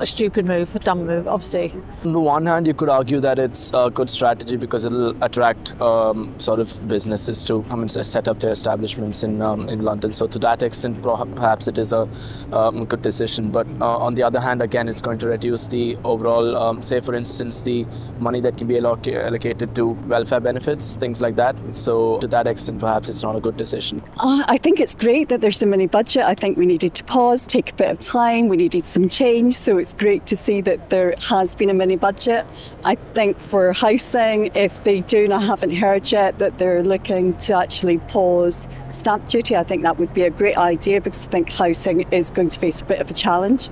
a 0.00 0.06
stupid 0.06 0.46
move, 0.46 0.74
a 0.74 0.78
dumb 0.78 1.06
move, 1.06 1.26
obviously. 1.26 1.72
On 2.04 2.12
the 2.12 2.20
one 2.20 2.46
hand, 2.46 2.66
you 2.66 2.74
could 2.74 2.88
argue 2.88 3.20
that 3.20 3.38
it's 3.38 3.70
a 3.74 3.90
good 3.90 4.08
strategy 4.10 4.56
because 4.56 4.84
it'll 4.84 5.22
attract 5.22 5.80
um, 5.80 6.38
sort 6.38 6.60
of 6.60 6.88
businesses 6.88 7.44
to 7.44 7.62
come 7.64 7.80
and 7.80 7.90
set 7.90 8.28
up 8.28 8.40
their 8.40 8.52
establishments 8.52 9.22
in 9.22 9.42
um, 9.42 9.68
in 9.68 9.82
London. 9.82 10.12
So 10.12 10.26
to 10.26 10.38
that 10.40 10.62
extent, 10.62 11.02
perhaps 11.02 11.66
it 11.66 11.78
is 11.78 11.92
a 11.92 12.08
um, 12.52 12.84
good 12.84 13.02
decision. 13.02 13.50
But 13.50 13.66
uh, 13.80 13.98
on 13.98 14.14
the 14.14 14.22
other 14.22 14.40
hand, 14.40 14.62
again, 14.62 14.88
it's 14.88 15.02
going 15.02 15.18
to 15.18 15.26
reduce 15.26 15.66
the 15.66 15.96
overall, 16.04 16.56
um, 16.56 16.82
say 16.82 17.00
for 17.00 17.14
instance, 17.14 17.62
the 17.62 17.86
money 18.18 18.40
that 18.40 18.56
can 18.56 18.66
be 18.66 18.74
alloc- 18.74 19.12
allocated 19.12 19.74
to 19.74 19.88
welfare 20.06 20.40
benefits, 20.40 20.94
things 20.94 21.20
like 21.20 21.36
that. 21.36 21.56
So 21.72 22.18
to 22.18 22.26
that 22.28 22.46
extent, 22.46 22.80
perhaps 22.80 23.08
it's 23.08 23.22
not 23.22 23.36
a 23.36 23.40
good 23.40 23.56
decision. 23.56 24.02
Uh, 24.18 24.44
I 24.46 24.58
think 24.58 24.80
it's 24.80 24.94
great 24.94 25.28
that 25.28 25.40
there's 25.40 25.58
so 25.58 25.66
many 25.66 25.86
budget. 25.86 26.22
I 26.24 26.34
think 26.34 26.56
we 26.56 26.66
needed 26.66 26.94
to 26.94 27.04
pause, 27.04 27.46
take 27.46 27.70
a 27.70 27.74
bit 27.74 27.90
of 27.90 27.98
time. 27.98 28.48
We 28.48 28.56
needed 28.56 28.84
some 28.84 29.08
change. 29.08 29.54
So 29.56 29.78
it's 29.78 29.87
great 29.92 30.26
to 30.26 30.36
see 30.36 30.60
that 30.62 30.90
there 30.90 31.14
has 31.28 31.54
been 31.54 31.70
a 31.70 31.74
mini 31.74 31.96
budget. 31.96 32.44
I 32.84 32.96
think 33.14 33.40
for 33.40 33.72
housing, 33.72 34.50
if 34.54 34.84
they 34.84 35.00
do, 35.00 35.24
and 35.24 35.34
I 35.34 35.40
haven't 35.40 35.74
heard 35.74 36.10
yet, 36.10 36.38
that 36.38 36.58
they're 36.58 36.82
looking 36.82 37.36
to 37.38 37.56
actually 37.56 37.98
pause 37.98 38.68
stamp 38.90 39.28
duty, 39.28 39.56
I 39.56 39.64
think 39.64 39.82
that 39.82 39.98
would 39.98 40.12
be 40.14 40.22
a 40.22 40.30
great 40.30 40.56
idea 40.56 41.00
because 41.00 41.26
I 41.26 41.30
think 41.30 41.52
housing 41.52 42.00
is 42.12 42.30
going 42.30 42.48
to 42.48 42.58
face 42.58 42.80
a 42.80 42.84
bit 42.84 43.00
of 43.00 43.10
a 43.10 43.14
challenge. 43.14 43.68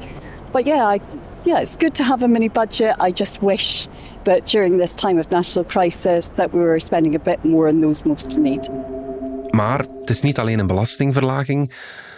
But 0.53 0.67
yeah, 0.67 0.87
I, 0.87 1.01
yeah, 1.45 1.61
it's 1.61 1.77
good 1.77 1.95
to 1.97 2.05
have 2.05 2.23
a 2.23 2.29
mini 2.29 2.49
budget. 2.49 2.97
I 2.99 3.11
just 3.11 3.43
wish 3.43 3.89
that 4.25 4.47
during 4.47 4.79
this 4.79 4.95
time 4.95 5.19
of 5.19 5.31
national 5.31 5.65
crisis 5.65 6.29
that 6.29 6.53
we 6.53 6.61
were 6.61 6.81
spending 6.81 7.15
a 7.15 7.19
bit 7.21 7.45
more 7.45 7.69
on 7.69 7.81
those 7.81 8.05
most 8.05 8.37
in 8.37 8.43
need. 8.43 8.69
Maar 9.51 9.79
het 9.79 10.11
is 10.11 10.23
niet 10.23 10.39
alleen 10.39 10.59
een 10.59 10.67
belastingverlaging. 10.67 11.73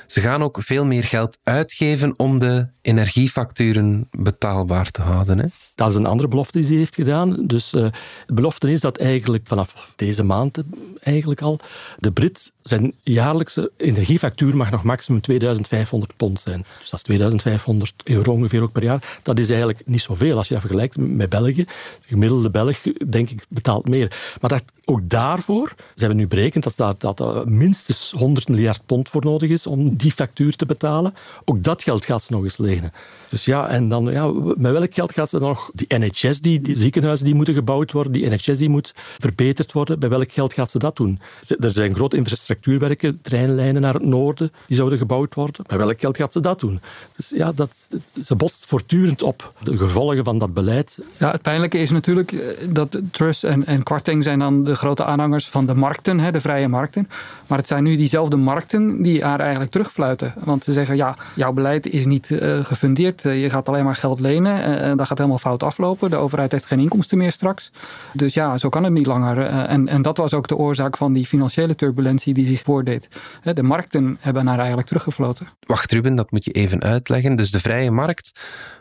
Ze 0.09 0.21
gaan 0.21 0.43
ook 0.43 0.59
veel 0.61 0.85
meer 0.85 1.05
geld 1.05 1.39
uitgeven 1.43 2.19
om 2.19 2.39
de 2.39 2.67
energiefacturen 2.83 4.09
betaalbaar 4.11 4.91
te 4.91 5.03
houden. 5.03 5.39
Hè? 5.39 5.47
Dat 5.79 5.89
is 5.89 5.95
een 5.95 6.07
andere 6.07 6.29
belofte 6.29 6.59
die 6.59 6.67
ze 6.67 6.75
heeft 6.75 6.95
gedaan. 6.95 7.47
Dus 7.47 7.73
uh, 7.73 7.87
de 8.27 8.35
belofte 8.35 8.73
is 8.73 8.81
dat 8.81 8.97
eigenlijk 8.97 9.47
vanaf 9.47 9.93
deze 9.97 10.23
maand 10.23 10.63
eigenlijk 11.01 11.43
al 11.43 11.59
de 11.99 12.13
Brit 12.13 12.53
zijn 12.63 12.93
jaarlijkse 13.03 13.71
energiefactuur 13.77 14.57
mag 14.57 14.71
nog 14.71 14.83
maximum 14.83 15.21
2500 15.21 16.17
pond 16.17 16.41
zijn. 16.41 16.65
Dus 16.81 16.91
dat 16.91 16.99
is 16.99 17.05
2500 17.05 17.95
euro 18.05 18.33
ongeveer 18.33 18.63
ook 18.63 18.73
per 18.73 18.83
jaar. 18.83 19.19
Dat 19.23 19.39
is 19.39 19.49
eigenlijk 19.49 19.83
niet 19.87 20.01
zoveel 20.01 20.37
als 20.37 20.49
je 20.49 20.55
dat 20.55 20.63
vergelijkt 20.63 20.97
met 20.97 21.29
België. 21.29 21.65
De 21.65 22.09
gemiddelde 22.09 22.51
Belg, 22.51 22.81
denk 23.09 23.31
ik, 23.31 23.45
betaalt 23.49 23.89
meer. 23.89 24.37
Maar 24.41 24.51
dat, 24.51 24.63
ook 24.85 25.09
daarvoor, 25.09 25.73
ze 25.77 26.01
hebben 26.01 26.17
nu 26.17 26.27
berekend 26.27 26.65
dat, 26.65 26.77
dat, 26.77 27.01
dat 27.01 27.21
er 27.21 27.49
minstens 27.49 28.13
100 28.17 28.49
miljard 28.49 28.81
pond 28.87 29.09
voor 29.09 29.25
nodig 29.25 29.51
is 29.51 29.67
om 29.67 29.97
die 29.97 30.13
factuur 30.13 30.57
te 30.57 30.67
betalen. 30.67 31.15
Ook 31.45 31.63
dat 31.63 31.83
geld 31.83 32.05
gaat 32.05 32.23
ze 32.23 32.33
nog 32.33 32.43
eens 32.43 32.59
lenen. 32.59 32.93
Dus 33.29 33.45
ja, 33.45 33.69
en 33.69 33.89
dan, 33.89 34.13
ja, 34.13 34.27
met 34.57 34.73
welk 34.73 34.95
geld 34.95 35.13
gaat 35.13 35.29
ze 35.29 35.39
dan 35.39 35.49
nog 35.49 35.68
die 35.75 35.99
NHS, 35.99 36.41
die, 36.41 36.61
die 36.61 36.77
ziekenhuizen 36.77 37.27
die 37.27 37.35
moeten 37.35 37.55
gebouwd 37.55 37.93
worden, 37.93 38.13
die 38.13 38.29
NHS 38.29 38.59
die 38.59 38.69
moet 38.69 38.95
verbeterd 39.19 39.73
worden, 39.73 39.99
bij 39.99 40.09
welk 40.09 40.33
geld 40.33 40.53
gaat 40.53 40.71
ze 40.71 40.79
dat 40.79 40.97
doen? 40.97 41.21
Er 41.61 41.73
zijn 41.73 41.95
grote 41.95 42.17
infrastructuurwerken, 42.17 43.19
treinlijnen 43.23 43.83
naar 43.83 43.95
het 43.95 44.03
noorden, 44.03 44.53
die 44.67 44.77
zouden 44.77 44.99
gebouwd 44.99 45.35
worden. 45.35 45.65
Bij 45.67 45.79
welk 45.79 46.01
geld 46.01 46.17
gaat 46.17 46.33
ze 46.33 46.41
dat 46.41 46.61
doen? 46.61 46.81
Dus 47.17 47.29
ja, 47.35 47.53
dat, 47.53 47.89
ze 48.23 48.35
botst 48.35 48.67
voortdurend 48.67 49.23
op 49.23 49.53
de 49.63 49.79
gevolgen 49.79 50.25
van 50.25 50.39
dat 50.39 50.55
beleid. 50.55 50.99
Ja, 51.17 51.31
het 51.31 51.43
pijnlijke 51.43 51.79
is 51.79 51.91
natuurlijk 51.91 52.33
eh, 52.33 52.69
dat 52.71 53.01
Truss 53.11 53.43
en, 53.43 53.67
en 53.67 53.83
zijn 54.23 54.39
dan 54.39 54.65
de 54.65 54.75
grote 54.75 55.05
aanhangers 55.05 55.49
van 55.49 55.67
de 55.67 55.75
markten, 55.75 56.21
hè, 56.21 56.33
de 56.33 56.41
vrije 56.41 56.69
markten. 56.69 57.09
Maar 57.47 57.59
het 57.59 57.69
zijn 57.69 57.85
nu 57.85 57.97
diezelfde 57.97 58.37
markten 58.37 59.03
die 59.03 59.25
haar 59.25 59.41
eigenlijk 59.41 59.71
terugfluiten. 59.71 60.35
Want 60.45 60.65
ze 60.65 60.73
zeggen, 60.73 60.97
ja, 60.97 61.17
jouw 61.35 61.53
beleid 61.53 61.87
is 61.87 62.05
niet 62.05 62.31
uh, 62.31 62.65
gefundeerd. 62.65 63.25
Eh, 63.25 63.43
je 63.43 63.51
gaat 63.51 63.69
alleen 63.69 63.85
maar 63.85 63.97
geld 63.97 64.21
lenen. 64.21 64.63
en 64.63 64.97
dat 64.97 65.07
gaat 65.07 65.19
helemaal 65.19 65.39
fout 65.39 65.58
aflopen. 65.63 66.11
De 66.11 66.17
overheid 66.17 66.53
heeft 66.53 66.67
geen 66.67 66.81
inkomsten 66.81 67.19
meer 67.19 67.33
straks. 67.33 67.71
Dus 68.13 68.35
ja, 68.35 68.59
zo 68.59 68.69
kan 68.69 68.85
het 68.85 68.93
niet 68.93 69.07
langer. 69.07 69.43
en, 69.43 69.89
en 69.89 70.03
dat 70.03 70.17
was 70.17 70.35
ook 70.35 70.49
de 70.49 70.57
oorzaak 70.57 70.97
van 70.97 71.13
die 71.13 71.27
financiële 71.27 71.75
turbulentie 71.75 72.35
die 72.35 72.47
zich 72.47 72.63
voordeed. 72.63 73.09
De 73.43 73.63
markten 73.63 74.19
hebben 74.21 74.47
haar 74.47 74.59
eigenlijk 74.59 74.89
teruggefloten. 74.89 75.49
Wacht 75.61 75.93
Ruben, 75.93 76.15
dat 76.15 76.31
moet 76.31 76.45
je 76.45 76.53
even 76.53 76.83
uitleggen. 76.83 77.37
Dus 77.37 77.51
de 77.51 77.61
vrije 77.61 77.91
markt, 77.91 78.33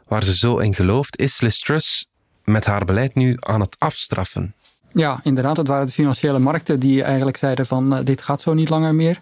waar 0.07 0.23
ze 0.23 0.37
zo 0.37 0.57
in 0.57 0.73
gelooft, 0.73 1.17
is 1.17 1.41
Liz 1.41 1.59
Truss 1.59 2.07
met 2.43 2.65
haar 2.65 2.85
beleid 2.85 3.15
nu 3.15 3.35
aan 3.39 3.61
het 3.61 3.75
afstraffen. 3.79 4.55
Ja, 4.97 5.19
inderdaad. 5.23 5.57
Het 5.57 5.67
waren 5.67 5.85
de 5.85 5.91
financiële 5.91 6.39
markten 6.39 6.79
die 6.79 7.03
eigenlijk 7.03 7.37
zeiden 7.37 7.65
van 7.65 7.93
uh, 7.93 7.99
dit 8.03 8.21
gaat 8.21 8.41
zo 8.41 8.53
niet 8.53 8.69
langer 8.69 8.95
meer. 8.95 9.19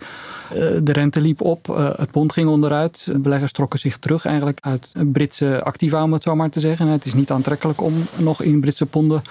Uh, 0.54 0.60
de 0.84 0.92
rente 0.92 1.22
liep 1.22 1.42
op, 1.42 1.68
uh, 1.68 1.90
het 1.96 2.12
pond 2.12 2.34
ging 2.34 2.50
onderuit. 2.50 3.08
Beleggers 3.18 3.52
trokken 3.52 3.80
zich 3.80 3.98
terug 3.98 4.26
eigenlijk 4.26 4.58
uit 4.62 4.92
Britse 5.06 5.64
activa, 5.64 6.04
om 6.04 6.14
het 6.14 6.24
zo 6.24 6.36
maar 6.36 6.50
te 6.50 6.60
zeggen. 6.60 6.88
Het 6.88 7.06
is 7.06 7.14
niet 7.14 7.32
aantrekkelijk 7.32 7.82
om 7.82 7.94
nog 8.16 8.42
in 8.42 8.60
Britse 8.60 8.86
ponden 8.86 9.22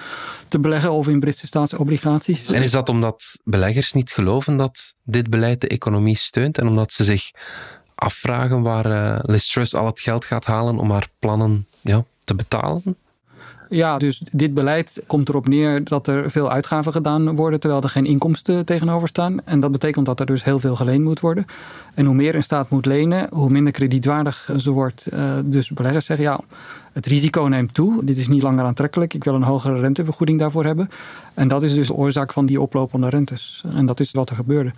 te 0.48 0.58
beleggen 0.58 0.92
of 0.92 1.08
in 1.08 1.20
Britse 1.20 1.46
staatsobligaties. 1.46 2.48
En 2.48 2.62
is 2.62 2.70
dat 2.70 2.88
omdat 2.88 3.38
beleggers 3.44 3.92
niet 3.92 4.10
geloven 4.10 4.56
dat 4.56 4.94
dit 5.02 5.30
beleid 5.30 5.60
de 5.60 5.68
economie 5.68 6.16
steunt 6.16 6.58
en 6.58 6.66
omdat 6.66 6.92
ze 6.92 7.04
zich 7.04 7.30
afvragen 7.94 8.62
waar 8.62 9.20
Liz 9.22 9.48
Truss 9.48 9.74
al 9.74 9.86
het 9.86 10.00
geld 10.00 10.24
gaat 10.24 10.44
halen 10.44 10.78
om 10.78 10.90
haar 10.90 11.08
plannen 11.18 11.66
ja, 11.80 12.04
te 12.24 12.34
betalen? 12.34 12.96
Ja, 13.74 13.98
dus 13.98 14.22
dit 14.32 14.54
beleid 14.54 15.02
komt 15.06 15.28
erop 15.28 15.48
neer 15.48 15.84
dat 15.84 16.06
er 16.06 16.30
veel 16.30 16.50
uitgaven 16.50 16.92
gedaan 16.92 17.36
worden 17.36 17.60
terwijl 17.60 17.82
er 17.82 17.88
geen 17.88 18.06
inkomsten 18.06 18.64
tegenover 18.64 19.08
staan. 19.08 19.44
En 19.44 19.60
dat 19.60 19.72
betekent 19.72 20.06
dat 20.06 20.20
er 20.20 20.26
dus 20.26 20.44
heel 20.44 20.58
veel 20.58 20.76
geleend 20.76 21.04
moet 21.04 21.20
worden. 21.20 21.46
En 21.94 22.06
hoe 22.06 22.14
meer 22.14 22.34
een 22.34 22.42
staat 22.42 22.70
moet 22.70 22.86
lenen, 22.86 23.26
hoe 23.30 23.50
minder 23.50 23.72
kredietwaardig 23.72 24.50
ze 24.56 24.70
wordt. 24.70 25.06
Uh, 25.14 25.20
dus 25.44 25.70
beleggers 25.70 26.06
zeggen 26.06 26.26
ja, 26.26 26.40
het 26.94 27.06
risico 27.06 27.42
neemt 27.42 27.74
toe. 27.74 28.04
Dit 28.04 28.18
is 28.18 28.28
niet 28.28 28.42
langer 28.42 28.64
aantrekkelijk. 28.64 29.14
Ik 29.14 29.24
wil 29.24 29.34
een 29.34 29.42
hogere 29.42 29.80
rentevergoeding 29.80 30.38
daarvoor 30.38 30.64
hebben. 30.64 30.88
En 31.34 31.48
dat 31.48 31.62
is 31.62 31.74
dus 31.74 31.86
de 31.86 31.94
oorzaak 31.94 32.32
van 32.32 32.46
die 32.46 32.60
oplopende 32.60 33.08
rentes. 33.08 33.64
En 33.74 33.86
dat 33.86 34.00
is 34.00 34.10
wat 34.10 34.30
er 34.30 34.36
gebeurde. 34.36 34.72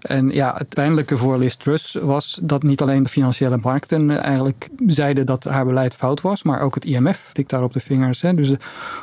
En 0.00 0.30
ja, 0.30 0.54
het 0.58 0.68
pijnlijke 0.68 1.16
voor 1.16 1.38
Liz 1.38 1.54
Truss 1.54 1.94
was 1.94 2.38
dat 2.42 2.62
niet 2.62 2.82
alleen 2.82 3.02
de 3.02 3.08
financiële 3.08 3.58
markten 3.62 4.22
eigenlijk 4.22 4.68
zeiden 4.86 5.26
dat 5.26 5.44
haar 5.44 5.64
beleid 5.64 5.94
fout 5.94 6.20
was, 6.20 6.42
maar 6.42 6.60
ook 6.60 6.74
het 6.74 6.84
IMF 6.84 7.30
tikt 7.32 7.50
daar 7.50 7.62
op 7.62 7.72
de 7.72 7.80
vingers. 7.80 8.22
Hè. 8.22 8.34
Dus 8.34 8.52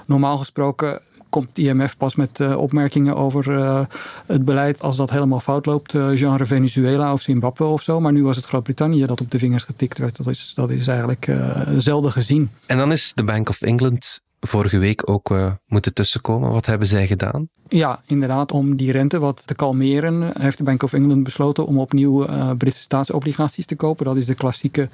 normaal 0.06 0.38
gesproken 0.38 1.00
komt 1.30 1.58
IMF 1.58 1.98
pas 1.98 2.16
met 2.16 2.40
uh, 2.40 2.58
opmerkingen 2.58 3.16
over 3.16 3.48
uh, 3.48 3.82
het 4.26 4.46
beleid 4.46 4.82
als 4.82 4.98
dat 4.98 5.10
helemaal 5.10 5.40
fout 5.40 5.66
loopt. 5.66 5.94
Uh, 5.94 6.08
genre 6.14 6.46
Venezuela 6.46 7.14
of 7.14 7.22
Zimbabwe 7.22 7.66
of 7.66 7.82
zo. 7.82 8.00
Maar 8.00 8.12
nu 8.12 8.24
was 8.24 8.36
het 8.36 8.46
Groot-Brittannië 8.46 9.06
dat 9.06 9.22
op 9.22 9.32
de 9.32 9.40
vingers 9.40 9.64
getikt 9.64 9.98
werd. 9.98 10.18
Dat 10.18 10.28
is, 10.28 10.52
dat 10.56 10.70
is 10.70 10.88
eigenlijk 10.88 11.32
zelden 11.78 12.12
gezien. 12.12 12.50
En 12.66 12.78
dan 12.78 12.92
is 12.92 13.14
de 13.14 13.24
Bank 13.24 13.50
of 13.50 13.62
England 13.62 14.22
vorige 14.40 14.78
week 14.78 15.10
ook 15.10 15.32
uh, 15.32 15.52
moeten 15.68 15.94
tussenkomen. 15.94 16.52
Wat 16.52 16.66
hebben 16.66 16.88
zij 16.88 17.08
gedaan? 17.08 17.50
Ja, 17.68 18.02
inderdaad. 18.06 18.52
Om 18.52 18.76
die 18.76 18.92
rente 18.92 19.20
wat 19.20 19.48
te 19.48 19.56
kalmeren, 19.56 20.32
heeft 20.40 20.58
de 20.58 20.64
Bank 20.64 20.84
of 20.84 20.94
England 20.94 21.24
besloten 21.24 21.66
om 21.66 21.80
opnieuw 21.80 22.28
uh, 22.28 22.52
Britse 22.58 22.82
staatsobligaties 22.82 23.66
te 23.66 23.76
kopen. 23.76 24.06
Dat 24.06 24.16
is 24.16 24.26
de 24.26 24.34
klassieke 24.34 24.90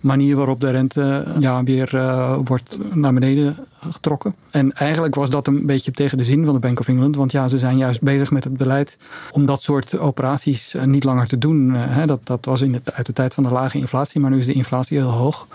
manier 0.00 0.36
waarop 0.36 0.60
de 0.60 0.70
rente 0.70 1.24
ja, 1.38 1.64
weer 1.64 1.90
wordt 2.44 2.78
naar 2.94 3.12
beneden 3.12 3.56
getrokken. 3.90 4.34
En 4.50 4.72
eigenlijk 4.72 5.14
was 5.14 5.30
dat 5.30 5.46
een 5.46 5.66
beetje 5.66 5.90
tegen 5.90 6.18
de 6.18 6.24
zin 6.24 6.44
van 6.44 6.54
de 6.54 6.60
Bank 6.60 6.80
of 6.80 6.88
England. 6.88 7.16
Want 7.16 7.32
ja, 7.32 7.48
ze 7.48 7.58
zijn 7.58 7.78
juist 7.78 8.02
bezig 8.02 8.30
met 8.30 8.44
het 8.44 8.56
beleid 8.56 8.96
om 9.30 9.46
dat 9.46 9.62
soort 9.62 9.98
operaties 9.98 10.76
niet 10.84 11.04
langer 11.04 11.26
te 11.26 11.38
doen. 11.38 11.70
Hè. 11.74 12.06
Dat, 12.06 12.20
dat 12.24 12.44
was 12.44 12.60
in 12.60 12.80
uit 12.92 13.06
de 13.06 13.12
tijd 13.12 13.34
van 13.34 13.44
de 13.44 13.50
lage 13.50 13.78
inflatie, 13.78 14.20
maar 14.20 14.30
nu 14.30 14.38
is 14.38 14.46
de 14.46 14.52
inflatie 14.52 14.98
heel 14.98 15.10
hoog. 15.10 15.46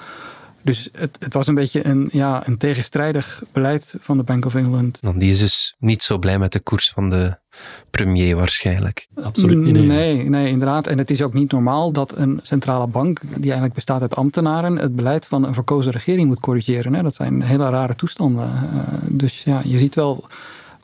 Dus 0.66 0.90
het, 0.92 1.18
het, 1.20 1.34
was 1.34 1.48
een 1.48 1.56
beetje 1.56 1.86
een, 1.86 2.10
ja, 2.12 2.48
een 2.48 2.58
tegenstrijdig 2.58 3.44
beleid 3.52 3.96
van 4.00 4.18
de 4.18 4.24
Bank 4.24 4.46
of 4.46 4.56
England. 4.56 5.02
Dan 5.02 5.18
die 5.18 5.32
is 5.32 5.40
dus 5.40 5.76
niet 5.80 6.04
zo 6.04 6.18
blij 6.18 6.40
met 6.40 6.52
de 6.52 6.60
koers 6.60 6.92
van 6.92 7.10
de 7.10 7.38
premier 7.90 8.36
waarschijnlijk. 8.36 9.08
Absoluut 9.16 9.58
niet. 9.58 9.74
Nee. 9.74 9.88
nee, 9.88 10.30
nee, 10.30 10.50
inderdaad. 10.50 10.88
En 10.88 10.98
het 10.98 11.12
is 11.12 11.22
ook 11.22 11.34
niet 11.34 11.52
normaal 11.52 11.92
dat 11.92 12.18
een 12.18 12.40
centrale 12.42 12.88
bank, 12.88 13.20
die 13.22 13.44
eigenlijk 13.44 13.74
bestaat 13.74 14.02
uit 14.02 14.16
ambtenaren, 14.16 14.78
het 14.78 14.96
beleid 14.96 15.26
van 15.26 15.44
een 15.44 15.54
verkozen 15.54 15.92
regering 15.92 16.28
moet 16.28 16.40
corrigeren. 16.40 16.94
Hè. 16.94 17.04
Dat 17.04 17.16
zijn 17.16 17.42
hele 17.42 17.70
rare 17.70 17.96
toestanden. 17.96 18.46
Eh, 18.46 18.82
dus 19.10 19.44
ja, 19.44 19.62
je 19.64 19.78
ziet 19.78 19.96
wel 19.96 20.28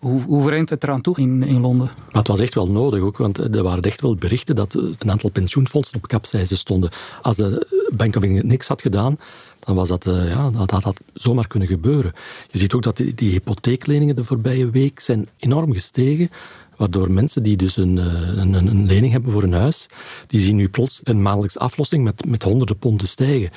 hoe, 0.01 0.21
hoe 0.21 0.43
vreemd 0.43 0.69
het 0.69 0.83
eraan 0.83 1.01
toe 1.01 1.17
in, 1.17 1.43
in 1.43 1.61
Londen. 1.61 1.85
Maar 1.95 2.21
het 2.21 2.27
was 2.27 2.39
echt 2.39 2.53
wel 2.53 2.67
nodig 2.67 3.01
ook, 3.01 3.17
want 3.17 3.37
er 3.37 3.63
waren 3.63 3.83
echt 3.83 4.01
wel 4.01 4.15
berichten 4.15 4.55
dat 4.55 4.73
een 4.73 5.11
aantal 5.11 5.29
pensioenfondsen 5.29 5.97
op 5.97 6.07
kapseizen 6.07 6.57
stonden. 6.57 6.89
Als 7.21 7.37
de 7.37 7.67
Bank 7.93 8.15
of 8.15 8.23
England 8.23 8.45
niks 8.45 8.67
had 8.67 8.81
gedaan, 8.81 9.17
dan 9.59 9.75
was 9.75 9.87
dat, 9.89 10.05
uh, 10.05 10.29
ja, 10.29 10.49
dat 10.49 10.71
had 10.71 10.83
dat 10.83 11.01
zomaar 11.13 11.47
kunnen 11.47 11.67
gebeuren. 11.67 12.13
Je 12.49 12.57
ziet 12.57 12.73
ook 12.73 12.83
dat 12.83 12.97
die, 12.97 13.13
die 13.13 13.31
hypotheekleningen 13.31 14.15
de 14.15 14.23
voorbije 14.23 14.69
week 14.69 14.99
zijn 14.99 15.27
enorm 15.37 15.73
gestegen. 15.73 16.29
Waardoor 16.77 17.11
mensen 17.11 17.43
die 17.43 17.57
dus 17.57 17.77
een, 17.77 17.97
een, 17.97 18.53
een, 18.53 18.85
lening 18.85 19.11
hebben 19.11 19.31
voor 19.31 19.43
een 19.43 19.53
huis, 19.53 19.87
die 20.27 20.39
zien 20.39 20.55
nu 20.55 20.69
plots 20.69 21.01
een 21.03 21.21
maandelijks 21.21 21.57
aflossing 21.57 22.03
met, 22.03 22.25
met 22.25 22.43
honderden 22.43 22.77
ponden 22.77 23.07
stijgen. 23.07 23.49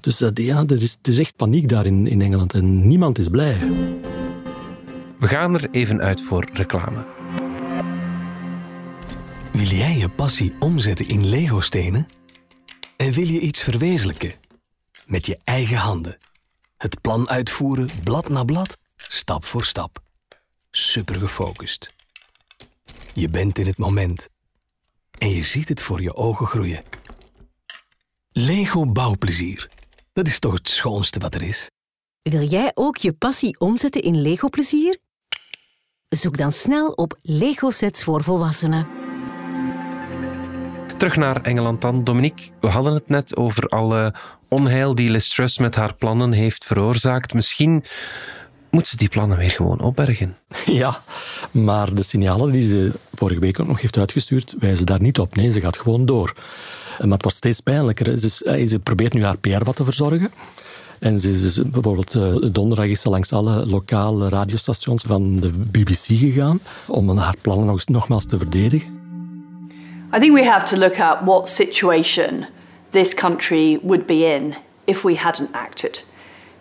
Dus 0.00 0.22
uh, 0.22 0.28
ja, 0.34 0.64
er 0.66 0.82
is, 0.82 0.98
er 1.02 1.10
is 1.10 1.18
echt 1.18 1.36
paniek 1.36 1.68
daar 1.68 1.86
in, 1.86 2.06
in 2.06 2.22
Engeland 2.22 2.52
en 2.52 2.88
niemand 2.88 3.18
is 3.18 3.28
blij. 3.28 3.56
We 5.18 5.28
gaan 5.28 5.54
er 5.54 5.70
even 5.70 6.00
uit 6.00 6.20
voor 6.20 6.48
reclame. 6.52 7.04
Wil 9.52 9.66
jij 9.66 9.96
je 9.96 10.08
passie 10.08 10.52
omzetten 10.58 11.08
in 11.08 11.26
Lego-stenen? 11.26 12.08
En 12.96 13.12
wil 13.12 13.26
je 13.26 13.40
iets 13.40 13.62
verwezenlijken? 13.62 14.34
Met 15.06 15.26
je 15.26 15.38
eigen 15.44 15.76
handen. 15.76 16.18
Het 16.76 17.00
plan 17.00 17.28
uitvoeren, 17.28 17.90
blad 18.04 18.28
na 18.28 18.44
blad, 18.44 18.78
stap 18.96 19.44
voor 19.44 19.64
stap. 19.64 20.02
Super 20.70 21.14
gefocust. 21.14 21.94
Je 23.12 23.28
bent 23.28 23.58
in 23.58 23.66
het 23.66 23.78
moment. 23.78 24.28
En 25.18 25.30
je 25.30 25.42
ziet 25.42 25.68
het 25.68 25.82
voor 25.82 26.02
je 26.02 26.14
ogen 26.14 26.46
groeien. 26.46 26.82
Lego 28.32 28.86
bouwplezier. 28.86 29.70
Dat 30.12 30.26
is 30.26 30.38
toch 30.38 30.52
het 30.52 30.68
schoonste 30.68 31.18
wat 31.18 31.34
er 31.34 31.42
is? 31.42 31.70
Wil 32.22 32.42
jij 32.42 32.70
ook 32.74 32.96
je 32.96 33.12
passie 33.12 33.60
omzetten 33.60 34.02
in 34.02 34.20
Lego-plezier? 34.20 35.04
Zoek 36.08 36.36
dan 36.36 36.52
snel 36.52 36.88
op 36.88 37.18
Lego 37.22 37.70
sets 37.70 38.04
voor 38.04 38.22
volwassenen. 38.22 38.86
Terug 40.96 41.16
naar 41.16 41.42
Engeland 41.42 41.80
dan. 41.80 42.04
Dominique, 42.04 42.50
we 42.60 42.68
hadden 42.68 42.94
het 42.94 43.08
net 43.08 43.36
over 43.36 43.68
alle 43.68 44.14
onheil 44.48 44.94
die 44.94 45.10
Liz 45.10 45.28
Truss 45.28 45.58
met 45.58 45.74
haar 45.74 45.94
plannen 45.94 46.32
heeft 46.32 46.64
veroorzaakt. 46.64 47.34
Misschien 47.34 47.84
moet 48.70 48.88
ze 48.88 48.96
die 48.96 49.08
plannen 49.08 49.38
weer 49.38 49.50
gewoon 49.50 49.80
opbergen. 49.80 50.36
Ja, 50.64 51.02
maar 51.50 51.94
de 51.94 52.02
signalen 52.02 52.52
die 52.52 52.62
ze 52.62 52.92
vorige 53.14 53.40
week 53.40 53.60
ook 53.60 53.66
nog 53.66 53.80
heeft 53.80 53.98
uitgestuurd, 53.98 54.54
wijzen 54.58 54.86
daar 54.86 55.00
niet 55.00 55.18
op. 55.18 55.36
Nee, 55.36 55.50
ze 55.50 55.60
gaat 55.60 55.78
gewoon 55.78 56.06
door. 56.06 56.32
Maar 56.98 57.10
het 57.10 57.22
wordt 57.22 57.36
steeds 57.36 57.60
pijnlijker. 57.60 58.18
Ze, 58.18 58.28
ze 58.68 58.78
probeert 58.82 59.12
nu 59.12 59.24
haar 59.24 59.38
PR 59.38 59.64
wat 59.64 59.76
te 59.76 59.84
verzorgen. 59.84 60.30
En 60.98 61.20
ze 61.20 61.30
is 61.30 61.62
bijvoorbeeld 61.62 62.14
uh, 62.14 62.36
donderdag 62.52 62.86
is 62.86 63.00
ze 63.00 63.10
langs 63.10 63.32
alle 63.32 63.66
lokale 63.66 64.28
radiostations 64.28 65.02
van 65.02 65.36
de 65.36 65.50
BBC 65.50 66.04
gegaan 66.06 66.60
om 66.86 67.18
haar 67.18 67.36
plannen 67.40 67.66
nog, 67.66 67.86
nogmaals 67.86 68.26
te 68.26 68.38
verdedigen. 68.38 68.94
I 70.14 70.18
think 70.18 70.38
we 70.38 70.44
have 70.44 70.64
to 70.64 70.76
look 70.76 71.00
at 71.00 71.18
what 71.24 71.48
situation 71.48 72.46
this 72.90 73.14
country 73.14 73.78
would 73.82 74.06
be 74.06 74.34
in 74.34 74.54
if 74.84 75.02
we 75.02 75.16
hadn't 75.16 75.52
acted. 75.52 76.04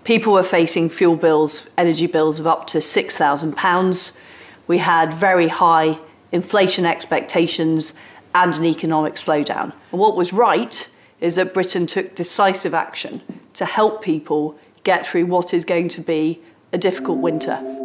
People 0.01 0.31
were 0.31 0.43
facing 0.43 0.91
fuel 0.91 1.15
bills, 1.15 1.65
energy 1.75 2.07
bills 2.07 2.39
of 2.39 2.45
up 2.45 2.65
to 2.67 2.79
£6,000. 2.79 4.17
We 4.65 4.77
had 4.77 5.13
very 5.13 5.47
high 5.47 5.97
inflation 6.31 6.85
expectations 6.85 7.93
and 8.31 8.53
an 8.55 8.65
economic 8.65 9.15
slowdown. 9.15 9.71
What 9.91 10.15
was 10.15 10.31
right 10.31 10.89
is 11.19 11.35
that 11.35 11.53
Britain 11.53 11.85
took 11.85 12.15
decisive 12.15 12.73
action 12.73 13.21
to 13.53 13.65
help 13.65 14.03
people 14.03 14.57
get 14.83 15.05
through 15.05 15.25
what 15.25 15.53
is 15.53 15.65
going 15.65 15.87
to 15.89 16.01
be 16.01 16.41
a 16.71 16.77
difficult 16.77 17.19
winter. 17.19 17.84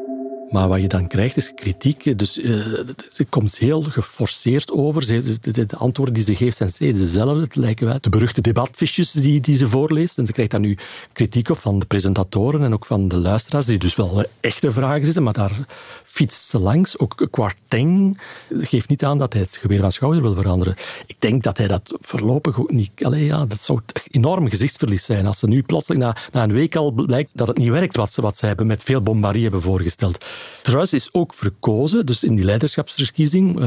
Maar 0.50 0.68
wat 0.68 0.80
je 0.80 0.88
dan 0.88 1.06
krijgt 1.06 1.36
is 1.36 1.52
kritiek. 1.54 2.18
Dus 2.18 2.38
uh, 2.38 2.78
ze 3.12 3.24
komt 3.28 3.58
heel 3.58 3.82
geforceerd 3.82 4.70
over. 4.70 5.02
Ze, 5.02 5.40
de, 5.40 5.66
de, 5.66 5.76
antwoorden 5.76 6.14
die 6.14 6.24
ze 6.24 6.34
geeft 6.34 6.56
zijn 6.56 6.70
steeds 6.70 7.00
dezelfde. 7.00 7.40
Het 7.40 7.56
lijken 7.56 7.98
de 8.00 8.08
beruchte 8.08 8.40
debatfiches 8.40 9.12
die, 9.12 9.40
die 9.40 9.56
ze 9.56 9.68
voorleest. 9.68 10.18
En 10.18 10.26
ze 10.26 10.32
krijgt 10.32 10.50
dan 10.50 10.60
nu 10.60 10.78
kritiek 11.12 11.48
op 11.48 11.58
van 11.58 11.78
de 11.78 11.86
presentatoren 11.86 12.62
en 12.62 12.72
ook 12.72 12.86
van 12.86 13.08
de 13.08 13.16
luisteraars, 13.16 13.66
die 13.66 13.78
dus 13.78 13.96
wel 13.96 14.24
echte 14.40 14.72
vragen 14.72 15.04
zitten, 15.04 15.22
maar 15.22 15.32
daar 15.32 15.58
fietst 16.02 16.48
ze 16.48 16.58
langs. 16.58 16.98
Ook 16.98 17.28
Kwarteng 17.30 18.20
geeft 18.60 18.88
niet 18.88 19.04
aan 19.04 19.18
dat 19.18 19.32
hij 19.32 19.42
het 19.42 19.56
geweer 19.56 19.80
van 19.80 19.92
schouder 19.92 20.22
wil 20.22 20.34
veranderen. 20.34 20.74
Ik 21.06 21.16
denk 21.18 21.42
dat 21.42 21.58
hij 21.58 21.66
dat 21.66 21.94
voorlopig 22.00 22.60
ook 22.60 22.70
niet... 22.70 22.90
Allee, 23.04 23.24
ja, 23.24 23.46
dat 23.46 23.62
zou 23.62 23.80
enorm 24.10 24.48
gezichtsverlies 24.48 25.04
zijn 25.04 25.26
als 25.26 25.38
ze 25.38 25.48
nu 25.48 25.62
plotseling 25.62 26.02
na, 26.02 26.42
een 26.42 26.52
week 26.52 26.76
al 26.76 26.90
blijkt 26.90 27.30
dat 27.34 27.48
het 27.48 27.58
niet 27.58 27.68
werkt 27.68 27.96
wat 27.96 28.12
ze, 28.12 28.20
wat 28.20 28.36
ze 28.36 28.46
hebben 28.46 28.66
met 28.66 28.82
veel 28.82 29.00
bombarie 29.00 29.42
hebben 29.42 29.62
voorgesteld. 29.62 30.24
Truss 30.62 30.92
is 30.92 31.08
ook 31.12 31.34
verkozen, 31.34 32.06
dus 32.06 32.24
in 32.24 32.34
die 32.34 32.44
leiderschapsverkiezing 32.44 33.58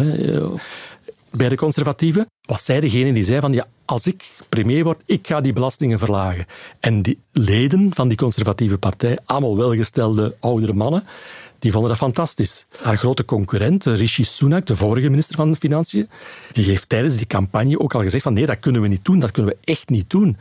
bij 1.32 1.50
de 1.50 1.56
conservatieven, 1.56 2.26
was 2.42 2.66
zij 2.66 2.80
degene 2.80 3.14
die 3.14 3.24
zei 3.24 3.40
van 3.40 3.54
ja, 3.54 3.68
als 3.86 4.08
ik 4.08 4.30
premier 4.50 4.84
word, 4.84 5.02
ik 5.06 5.28
ga 5.28 5.42
die 5.42 5.54
belastingen 5.54 6.00
verlagen. 6.00 6.46
En 6.80 7.02
die 7.02 7.20
leden 7.32 7.92
van 7.94 8.08
die 8.08 8.18
conservatieve 8.18 8.78
partij, 8.78 9.18
allemaal 9.26 9.58
welgestelde 9.58 10.36
oudere 10.40 10.74
mannen, 10.74 11.04
die 11.60 11.72
vonden 11.72 11.90
dat 11.90 12.00
fantastisch. 12.00 12.66
Haar 12.82 12.98
grote 12.98 13.26
concurrent, 13.26 13.86
Rishi 13.86 14.24
Sunak, 14.24 14.66
de 14.66 14.76
vorige 14.76 15.10
minister 15.10 15.36
van 15.36 15.56
Financiën, 15.56 16.10
die 16.52 16.66
heeft 16.66 16.90
tijdens 16.90 17.18
die 17.18 17.26
campagne 17.26 17.80
ook 17.80 17.96
al 17.96 18.02
gezegd 18.02 18.24
van 18.24 18.34
nee, 18.34 18.46
dat 18.46 18.60
kunnen 18.60 18.82
we 18.82 18.88
niet 18.88 19.06
doen, 19.06 19.20
dat 19.20 19.32
kunnen 19.32 19.52
we 19.52 19.72
echt 19.72 19.90
niet 19.90 20.10
doen. 20.10 20.38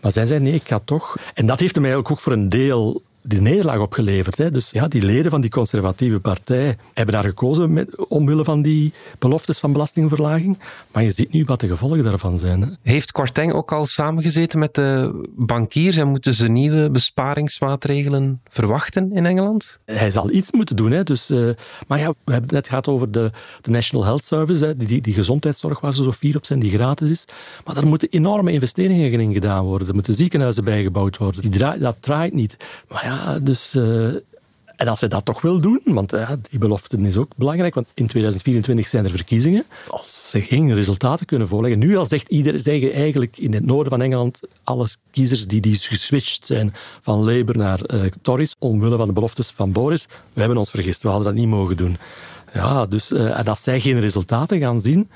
Maar 0.00 0.12
zij 0.12 0.26
zei 0.26 0.40
nee, 0.40 0.54
ik 0.54 0.68
ga 0.68 0.80
toch. 0.84 1.16
En 1.34 1.46
dat 1.46 1.60
heeft 1.60 1.74
hem 1.74 1.84
eigenlijk 1.84 2.14
ook 2.14 2.20
voor 2.20 2.32
een 2.32 2.48
deel 2.48 3.02
de 3.26 3.40
nederlaag 3.40 3.78
opgeleverd. 3.78 4.36
Hè. 4.36 4.50
Dus 4.50 4.70
ja, 4.70 4.88
die 4.88 5.02
leden 5.02 5.30
van 5.30 5.40
die 5.40 5.50
conservatieve 5.50 6.20
partij 6.20 6.76
hebben 6.94 7.14
daar 7.14 7.24
gekozen 7.24 7.72
met, 7.72 8.08
omwille 8.08 8.44
van 8.44 8.62
die 8.62 8.92
beloftes 9.18 9.58
van 9.58 9.72
belastingverlaging. 9.72 10.58
Maar 10.92 11.02
je 11.02 11.10
ziet 11.10 11.32
nu 11.32 11.44
wat 11.44 11.60
de 11.60 11.68
gevolgen 11.68 12.04
daarvan 12.04 12.38
zijn. 12.38 12.60
Hè. 12.60 12.68
Heeft 12.82 13.12
Kwarteng 13.12 13.52
ook 13.52 13.72
al 13.72 13.86
samengezeten 13.86 14.58
met 14.58 14.74
de 14.74 15.20
bankiers 15.36 15.96
en 15.96 16.08
moeten 16.08 16.34
ze 16.34 16.48
nieuwe 16.48 16.90
besparingsmaatregelen 16.90 18.40
verwachten 18.48 19.12
in 19.12 19.26
Engeland? 19.26 19.78
Hij 19.84 20.10
zal 20.10 20.30
iets 20.30 20.52
moeten 20.52 20.76
doen. 20.76 20.90
Hè. 20.90 21.02
Dus, 21.02 21.30
uh, 21.30 21.50
maar 21.86 21.98
ja, 21.98 22.08
we 22.08 22.32
hebben 22.32 22.42
het 22.42 22.50
net 22.50 22.68
gehad 22.68 22.88
over 22.88 23.10
de, 23.10 23.30
de 23.60 23.70
National 23.70 24.04
Health 24.04 24.24
Service, 24.24 24.64
hè, 24.64 24.76
die, 24.76 25.00
die 25.00 25.14
gezondheidszorg 25.14 25.80
waar 25.80 25.94
ze 25.94 26.02
zo 26.02 26.12
fier 26.12 26.36
op 26.36 26.44
zijn, 26.44 26.58
die 26.58 26.70
gratis 26.70 27.10
is. 27.10 27.24
Maar 27.64 27.74
daar 27.74 27.86
moeten 27.86 28.08
enorme 28.10 28.52
investeringen 28.52 29.20
in 29.20 29.32
gedaan 29.32 29.64
worden. 29.64 29.88
Er 29.88 29.94
moeten 29.94 30.14
ziekenhuizen 30.14 30.64
bijgebouwd 30.64 31.16
worden. 31.16 31.40
Die 31.40 31.50
draait, 31.50 31.80
dat 31.80 31.96
draait 32.00 32.32
niet. 32.32 32.56
Maar 32.88 33.04
ja, 33.04 33.15
dus... 33.42 33.74
Uh, 33.74 34.14
en 34.76 34.88
als 34.88 35.00
hij 35.00 35.08
dat 35.08 35.24
toch 35.24 35.40
wil 35.40 35.60
doen, 35.60 35.80
want 35.84 36.14
die 36.50 36.58
belofte 36.58 36.96
is 36.96 37.16
ook 37.16 37.32
belangrijk, 37.36 37.74
want 37.74 37.86
in 37.94 38.06
2024 38.06 38.88
zijn 38.88 39.04
er 39.04 39.10
verkiezingen. 39.10 39.64
Als 39.88 40.30
ze 40.30 40.40
geen 40.40 40.74
resultaten 40.74 41.26
kunnen 41.26 41.48
voorleggen. 41.48 41.78
Nu 41.78 41.96
al 41.96 42.06
zegt 42.06 42.28
iedereen, 42.28 42.60
zeggen 42.60 42.92
eigenlijk 42.92 43.38
in 43.38 43.54
het 43.54 43.64
noorden 43.64 43.90
van 43.90 44.02
Engeland 44.02 44.40
alle 44.64 44.88
kiezers 45.10 45.46
die, 45.46 45.60
die 45.60 45.76
geswitcht 45.76 46.46
zijn 46.46 46.74
van 47.00 47.18
Labour 47.18 47.56
naar 47.56 47.80
uh, 47.94 48.00
Tories, 48.22 48.54
omwille 48.58 48.96
van 48.96 49.06
de 49.06 49.12
beloftes 49.12 49.50
van 49.50 49.72
Boris, 49.72 50.06
we 50.32 50.40
hebben 50.40 50.58
ons 50.58 50.70
vergist, 50.70 51.02
we 51.02 51.08
hadden 51.08 51.26
dat 51.26 51.36
niet 51.36 51.48
mogen 51.48 51.76
doen. 51.76 51.96
Ja, 52.52 52.86
dus, 52.86 53.10
uh, 53.10 53.38
en 53.38 53.44
als 53.44 53.62
zij 53.62 53.80
geen 53.80 54.00
resultaten 54.00 54.58
gaan 54.60 54.80
zien, 54.80 55.10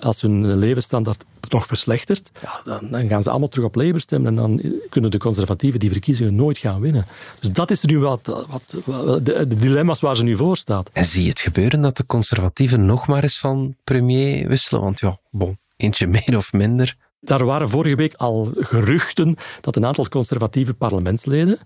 als 0.00 0.20
hun 0.20 0.56
levensstandaard 0.56 1.24
nog 1.48 1.66
verslechtert, 1.66 2.30
ja, 2.42 2.60
dan, 2.64 2.90
dan, 2.90 3.08
gaan 3.08 3.22
ze 3.22 3.30
allemaal 3.30 3.48
terug 3.48 3.66
op 3.66 3.74
Labour 3.74 4.00
stemmen 4.00 4.28
en 4.28 4.36
dan 4.36 4.62
kunnen 4.88 5.10
de 5.10 5.18
conservatieven 5.18 5.80
die 5.80 5.90
verkiezingen 5.90 6.34
nooit 6.34 6.58
gaan 6.58 6.80
winnen. 6.80 7.06
Dus 7.40 7.52
dat 7.52 7.70
is 7.70 7.82
nu 7.82 7.98
wat, 7.98 8.46
wat 8.50 8.62
de, 8.94 9.22
de, 9.22 9.56
dilemma's 9.56 10.00
waar 10.00 10.16
ze 10.16 10.22
nu 10.22 10.36
voor 10.36 10.56
staat. 10.56 10.90
En 10.92 11.04
zie 11.04 11.22
je 11.22 11.28
het 11.28 11.40
gebeuren 11.40 11.82
dat 11.82 11.96
de 11.96 12.06
conservatieven 12.06 12.86
nog 12.86 13.06
maar 13.06 13.22
eens 13.22 13.38
van 13.38 13.76
premier 13.84 14.48
wisselen? 14.48 14.82
Want 14.82 15.00
ja, 15.00 15.18
bon, 15.30 15.58
eentje 15.76 16.06
meer 16.06 16.36
of 16.36 16.52
minder. 16.52 16.96
Daar 17.20 17.44
waren 17.44 17.68
vorige 17.68 17.96
week 17.96 18.14
al 18.14 18.50
geruchten 18.54 19.36
dat 19.60 19.76
een 19.76 19.86
aantal 19.86 20.08
conservatieve 20.08 20.74
parlementsleden 20.74 21.58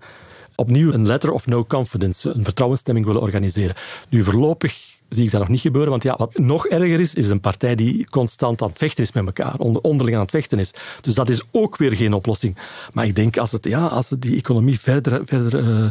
opnieuw 0.56 0.92
een 0.92 1.06
letter 1.06 1.32
of 1.32 1.46
no 1.46 1.64
confidence, 1.64 2.30
een 2.30 2.44
vertrouwensstemming 2.44 3.06
willen 3.06 3.20
organiseren. 3.20 3.76
Nu, 4.08 4.24
voorlopig 4.24 4.94
zie 5.14 5.24
ik 5.24 5.30
dat 5.30 5.40
nog 5.40 5.48
niet 5.48 5.60
gebeuren. 5.60 5.90
Want 5.90 6.02
ja, 6.02 6.14
wat 6.16 6.38
nog 6.38 6.66
erger 6.66 7.00
is, 7.00 7.14
is 7.14 7.28
een 7.28 7.40
partij 7.40 7.74
die 7.74 8.06
constant 8.10 8.62
aan 8.62 8.68
het 8.68 8.78
vechten 8.78 9.02
is 9.02 9.12
met 9.12 9.26
elkaar, 9.26 9.54
onderling 9.58 10.16
aan 10.16 10.22
het 10.22 10.30
vechten 10.30 10.58
is. 10.58 10.72
Dus 11.00 11.14
dat 11.14 11.28
is 11.28 11.42
ook 11.50 11.76
weer 11.76 11.92
geen 11.92 12.12
oplossing. 12.12 12.56
Maar 12.92 13.06
ik 13.06 13.14
denk, 13.14 13.36
als, 13.36 13.52
het, 13.52 13.64
ja, 13.64 13.86
als 13.86 14.08
die 14.08 14.36
economie 14.36 14.80
verder, 14.80 15.26
verder 15.26 15.64
uh, 15.64 15.90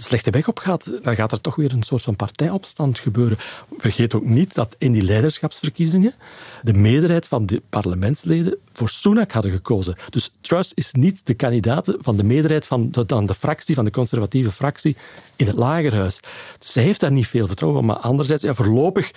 slechte 0.00 0.30
weg 0.30 0.48
op 0.48 0.58
gaat, 0.58 1.02
dan 1.02 1.14
gaat 1.14 1.32
er 1.32 1.40
toch 1.40 1.54
weer 1.56 1.72
een 1.72 1.82
soort 1.82 2.02
van 2.02 2.16
partijopstand 2.16 2.98
gebeuren. 2.98 3.38
Vergeet 3.78 4.14
ook 4.14 4.24
niet 4.24 4.54
dat 4.54 4.74
in 4.78 4.92
die 4.92 5.02
leiderschapsverkiezingen 5.02 6.14
de 6.62 6.72
meerderheid 6.72 7.28
van 7.28 7.46
de 7.46 7.62
parlementsleden 7.68 8.58
voor 8.72 8.88
Sunak 8.88 9.32
hadden 9.32 9.52
gekozen. 9.52 9.96
Dus 10.10 10.32
Truss 10.40 10.72
is 10.74 10.92
niet 10.92 11.20
de 11.24 11.34
kandidaat 11.34 11.96
van 11.98 12.16
de 12.16 12.24
meerderheid 12.24 12.66
van 12.66 12.90
de, 12.90 13.04
van 13.06 13.26
de 13.26 13.34
fractie, 13.34 13.74
van 13.74 13.84
de 13.84 13.90
conservatieve 13.90 14.52
fractie 14.52 14.96
in 15.36 15.46
het 15.46 15.56
lagerhuis. 15.56 16.20
Dus 16.58 16.72
zij 16.72 16.82
heeft 16.82 17.00
daar 17.00 17.12
niet 17.12 17.26
veel 17.26 17.46
vertrouwen. 17.46 17.84
Maar 17.84 17.96
anderzijds, 17.96 18.42
ja, 18.42 18.54
voorlopig 18.54 19.10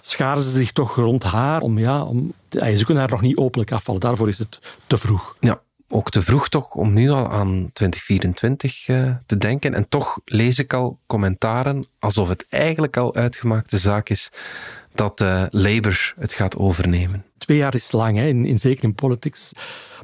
scharen 0.00 0.42
ze 0.42 0.50
zich 0.50 0.72
toch 0.72 0.94
rond 0.94 1.22
haar 1.22 1.60
om, 1.60 1.78
ja, 1.78 2.02
om, 2.02 2.32
ze 2.50 2.84
kunnen 2.84 3.02
haar 3.02 3.10
nog 3.10 3.20
niet 3.20 3.36
openlijk 3.36 3.72
afvallen. 3.72 4.00
Daarvoor 4.00 4.28
is 4.28 4.38
het 4.38 4.58
te 4.86 4.98
vroeg. 4.98 5.36
Ja, 5.40 5.60
ook 5.88 6.10
te 6.10 6.22
vroeg 6.22 6.48
toch 6.48 6.74
om 6.74 6.92
nu 6.92 7.10
al 7.10 7.30
aan 7.30 7.70
2024 7.72 8.88
uh, 8.88 9.02
eh, 9.02 9.16
te 9.26 9.36
denken. 9.36 9.74
En 9.74 9.88
toch 9.88 10.20
lees 10.24 10.58
ik 10.58 10.72
al 10.72 10.98
commentaren 11.06 11.86
alsof 11.98 12.28
het 12.28 12.46
eigenlijk 12.48 12.96
al 12.96 13.14
uitgemaakte 13.14 13.78
zaak 13.78 14.08
is 14.08 14.30
dat 14.98 15.20
uh, 15.20 15.44
Labour 15.50 16.14
het 16.18 16.32
gaat 16.32 16.56
overnemen. 16.56 17.24
Twee 17.38 17.56
jaar 17.56 17.74
is 17.74 17.92
lang, 17.92 18.16
hè, 18.16 18.26
in, 18.26 18.44
in, 18.44 18.58
zeker 18.58 18.84
in 18.84 18.94
politics. 18.94 19.52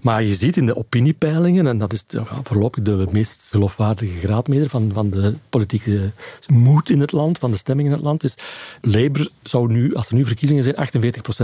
Maar 0.02 0.22
je 0.22 0.34
ziet 0.34 0.56
in 0.56 0.66
de 0.66 0.76
opiniepeilingen, 0.76 1.66
en 1.66 1.78
dat 1.78 1.92
is 1.92 2.04
voorlopig 2.42 2.82
de 2.82 3.06
meest 3.10 3.48
geloofwaardige 3.50 4.18
graadmeter 4.18 4.68
van, 4.68 4.90
van 4.92 5.10
de 5.10 5.34
politieke 5.48 6.12
moed 6.46 6.90
in 6.90 7.00
het 7.00 7.12
land, 7.12 7.38
van 7.38 7.50
de 7.50 7.56
stemming 7.56 7.88
in 7.88 7.94
het 7.94 8.02
land, 8.04 8.24
is 8.24 8.34
Labour 8.80 9.30
zou 9.42 9.72
nu, 9.72 9.94
als 9.94 10.08
er 10.08 10.14
nu 10.14 10.24
verkiezingen 10.24 10.64
zijn, 10.64 10.74
48% 10.74 10.80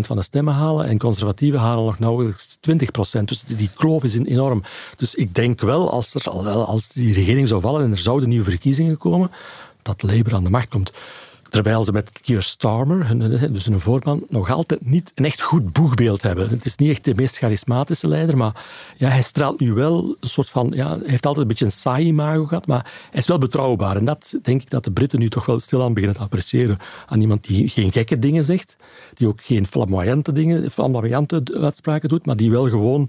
van 0.07 0.17
de 0.17 0.23
stemmen 0.23 0.55
halen 0.55 0.87
en 0.87 0.99
conservatieven 0.99 1.61
halen 1.61 1.85
nog 1.85 1.99
nauwelijks 1.99 2.59
20%. 3.19 3.25
Dus 3.25 3.43
die 3.43 3.71
kloof 3.75 4.05
is 4.05 4.19
enorm. 4.19 4.63
Dus 4.97 5.15
ik 5.15 5.35
denk 5.35 5.61
wel, 5.61 5.91
als, 5.91 6.15
er, 6.15 6.31
als 6.51 6.89
die 6.89 7.15
regering 7.15 7.49
zou 7.49 7.61
vallen 7.61 7.83
en 7.83 7.91
er 7.91 7.99
zouden 7.99 8.29
nieuwe 8.29 8.51
verkiezingen 8.51 8.99
komen, 8.99 9.31
dat 9.83 10.03
Labour 10.03 10.35
aan 10.35 10.45
de 10.45 10.51
macht 10.51 10.69
komt. 10.69 10.93
Terwijl 11.51 11.85
ze 11.85 11.93
met 11.93 12.11
Keir 12.23 12.43
Starmer, 12.43 13.17
dus 13.53 13.67
een 13.67 13.81
voorman, 13.81 14.25
nog 14.29 14.51
altijd 14.51 14.87
niet 14.87 15.13
een 15.15 15.25
echt 15.25 15.41
goed 15.41 15.73
boegbeeld 15.73 16.23
hebben. 16.23 16.49
Het 16.51 16.65
is 16.65 16.77
niet 16.77 16.91
echt 16.91 17.05
de 17.05 17.15
meest 17.15 17.37
charismatische 17.37 18.09
leider, 18.09 18.37
maar 18.37 18.65
ja, 18.97 19.09
hij 19.09 19.23
straalt 19.23 19.61
nu 19.61 19.73
wel 19.73 20.17
een 20.21 20.29
soort 20.29 20.51
van... 20.51 20.73
Ja, 20.75 20.89
hij 20.89 20.99
heeft 21.07 21.27
altijd 21.27 21.43
een 21.43 21.49
beetje 21.49 21.65
een 21.65 21.73
saai 21.73 22.07
imago 22.07 22.47
gehad, 22.47 22.67
maar 22.67 22.93
hij 23.11 23.21
is 23.21 23.27
wel 23.27 23.39
betrouwbaar. 23.39 23.97
En 23.97 24.05
dat 24.05 24.39
denk 24.43 24.63
ik 24.63 24.71
dat 24.71 24.85
de 24.85 24.93
Britten 24.93 25.19
nu 25.19 25.29
toch 25.29 25.47
wel 25.47 25.61
stilaan 25.61 25.93
beginnen 25.93 26.17
te 26.17 26.23
appreciëren. 26.23 26.79
Aan 27.07 27.21
iemand 27.21 27.47
die 27.47 27.69
geen 27.69 27.93
gekke 27.93 28.19
dingen 28.19 28.45
zegt, 28.45 28.77
die 29.15 29.29
ook 29.29 29.43
geen 29.43 29.67
flamboyante 29.67 30.33
dingen, 30.33 30.71
flamboyante 30.71 31.43
uitspraken 31.61 32.09
doet, 32.09 32.27
maar 32.27 32.37
die 32.37 32.51
wel 32.51 32.69
gewoon 32.69 33.09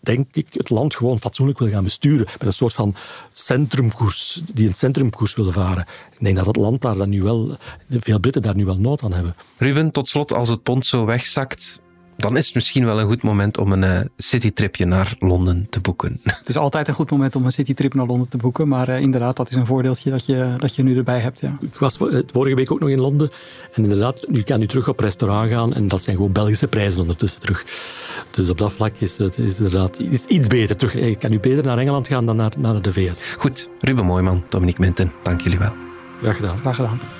denk 0.00 0.26
ik, 0.32 0.46
het 0.50 0.70
land 0.70 0.94
gewoon 0.94 1.18
fatsoenlijk 1.18 1.58
wil 1.58 1.68
gaan 1.68 1.84
besturen. 1.84 2.26
Met 2.38 2.46
een 2.46 2.52
soort 2.52 2.72
van 2.72 2.94
centrumkoers, 3.32 4.42
die 4.52 4.68
een 4.68 4.74
centrumkoers 4.74 5.34
wil 5.34 5.52
varen. 5.52 5.86
Ik 6.12 6.24
denk 6.24 6.36
dat 6.36 6.46
het 6.46 6.56
land 6.56 6.80
daar 6.80 6.96
dan 6.96 7.08
nu 7.08 7.22
wel, 7.22 7.56
veel 7.88 8.20
Britten 8.20 8.42
daar 8.42 8.56
nu 8.56 8.64
wel 8.64 8.78
nood 8.78 9.02
aan 9.02 9.12
hebben. 9.12 9.36
Ruben, 9.56 9.90
tot 9.90 10.08
slot, 10.08 10.32
als 10.32 10.48
het 10.48 10.62
pond 10.62 10.86
zo 10.86 11.04
wegzakt, 11.04 11.80
dan 12.20 12.36
is 12.36 12.46
het 12.46 12.54
misschien 12.54 12.84
wel 12.84 13.00
een 13.00 13.06
goed 13.06 13.22
moment 13.22 13.58
om 13.58 13.72
een 13.72 13.82
uh, 13.82 14.00
citytripje 14.16 14.84
naar 14.84 15.14
Londen 15.18 15.66
te 15.70 15.80
boeken. 15.80 16.20
Het 16.40 16.48
is 16.48 16.56
altijd 16.56 16.88
een 16.88 16.94
goed 16.94 17.10
moment 17.10 17.36
om 17.36 17.44
een 17.44 17.52
citytrip 17.52 17.94
naar 17.94 18.06
Londen 18.06 18.28
te 18.28 18.36
boeken. 18.36 18.68
Maar 18.68 18.88
uh, 18.88 19.00
inderdaad, 19.00 19.36
dat 19.36 19.50
is 19.50 19.56
een 19.56 19.66
voordeeltje 19.66 20.10
dat 20.10 20.26
je, 20.26 20.54
dat 20.58 20.74
je 20.74 20.82
nu 20.82 20.96
erbij 20.96 21.18
hebt. 21.18 21.40
Ja. 21.40 21.56
Ik 21.60 21.74
was 21.74 21.98
eh, 21.98 22.18
vorige 22.32 22.56
week 22.56 22.72
ook 22.72 22.80
nog 22.80 22.88
in 22.88 23.00
Londen. 23.00 23.30
En 23.74 23.82
inderdaad, 23.82 24.28
nu 24.28 24.42
kan 24.42 24.62
u 24.62 24.66
terug 24.66 24.88
op 24.88 25.00
restaurant 25.00 25.50
gaan. 25.50 25.74
En 25.74 25.88
dat 25.88 26.02
zijn 26.02 26.16
gewoon 26.16 26.32
Belgische 26.32 26.68
prijzen 26.68 27.00
ondertussen 27.00 27.40
terug. 27.40 27.64
Dus 28.30 28.50
op 28.50 28.58
dat 28.58 28.72
vlak 28.72 28.96
is 28.98 29.16
het 29.16 29.38
is 29.38 29.56
inderdaad 29.56 30.00
is 30.00 30.24
iets 30.24 30.48
beter. 30.48 30.76
Terug. 30.76 30.94
Je 30.94 31.16
kan 31.16 31.30
nu 31.30 31.40
beter 31.40 31.64
naar 31.64 31.78
Engeland 31.78 32.08
gaan 32.08 32.26
dan 32.26 32.36
naar, 32.36 32.52
naar 32.56 32.82
de 32.82 32.92
VS. 32.92 33.22
Goed, 33.38 33.68
Ruben 33.78 34.04
Mooiman, 34.04 34.44
Dominique 34.48 34.80
Minten, 34.80 35.12
dank 35.22 35.40
jullie 35.40 35.58
wel. 35.58 35.72
Graag 36.18 36.36
gedaan. 36.36 36.58
Graag 36.58 36.76
gedaan. 36.76 37.19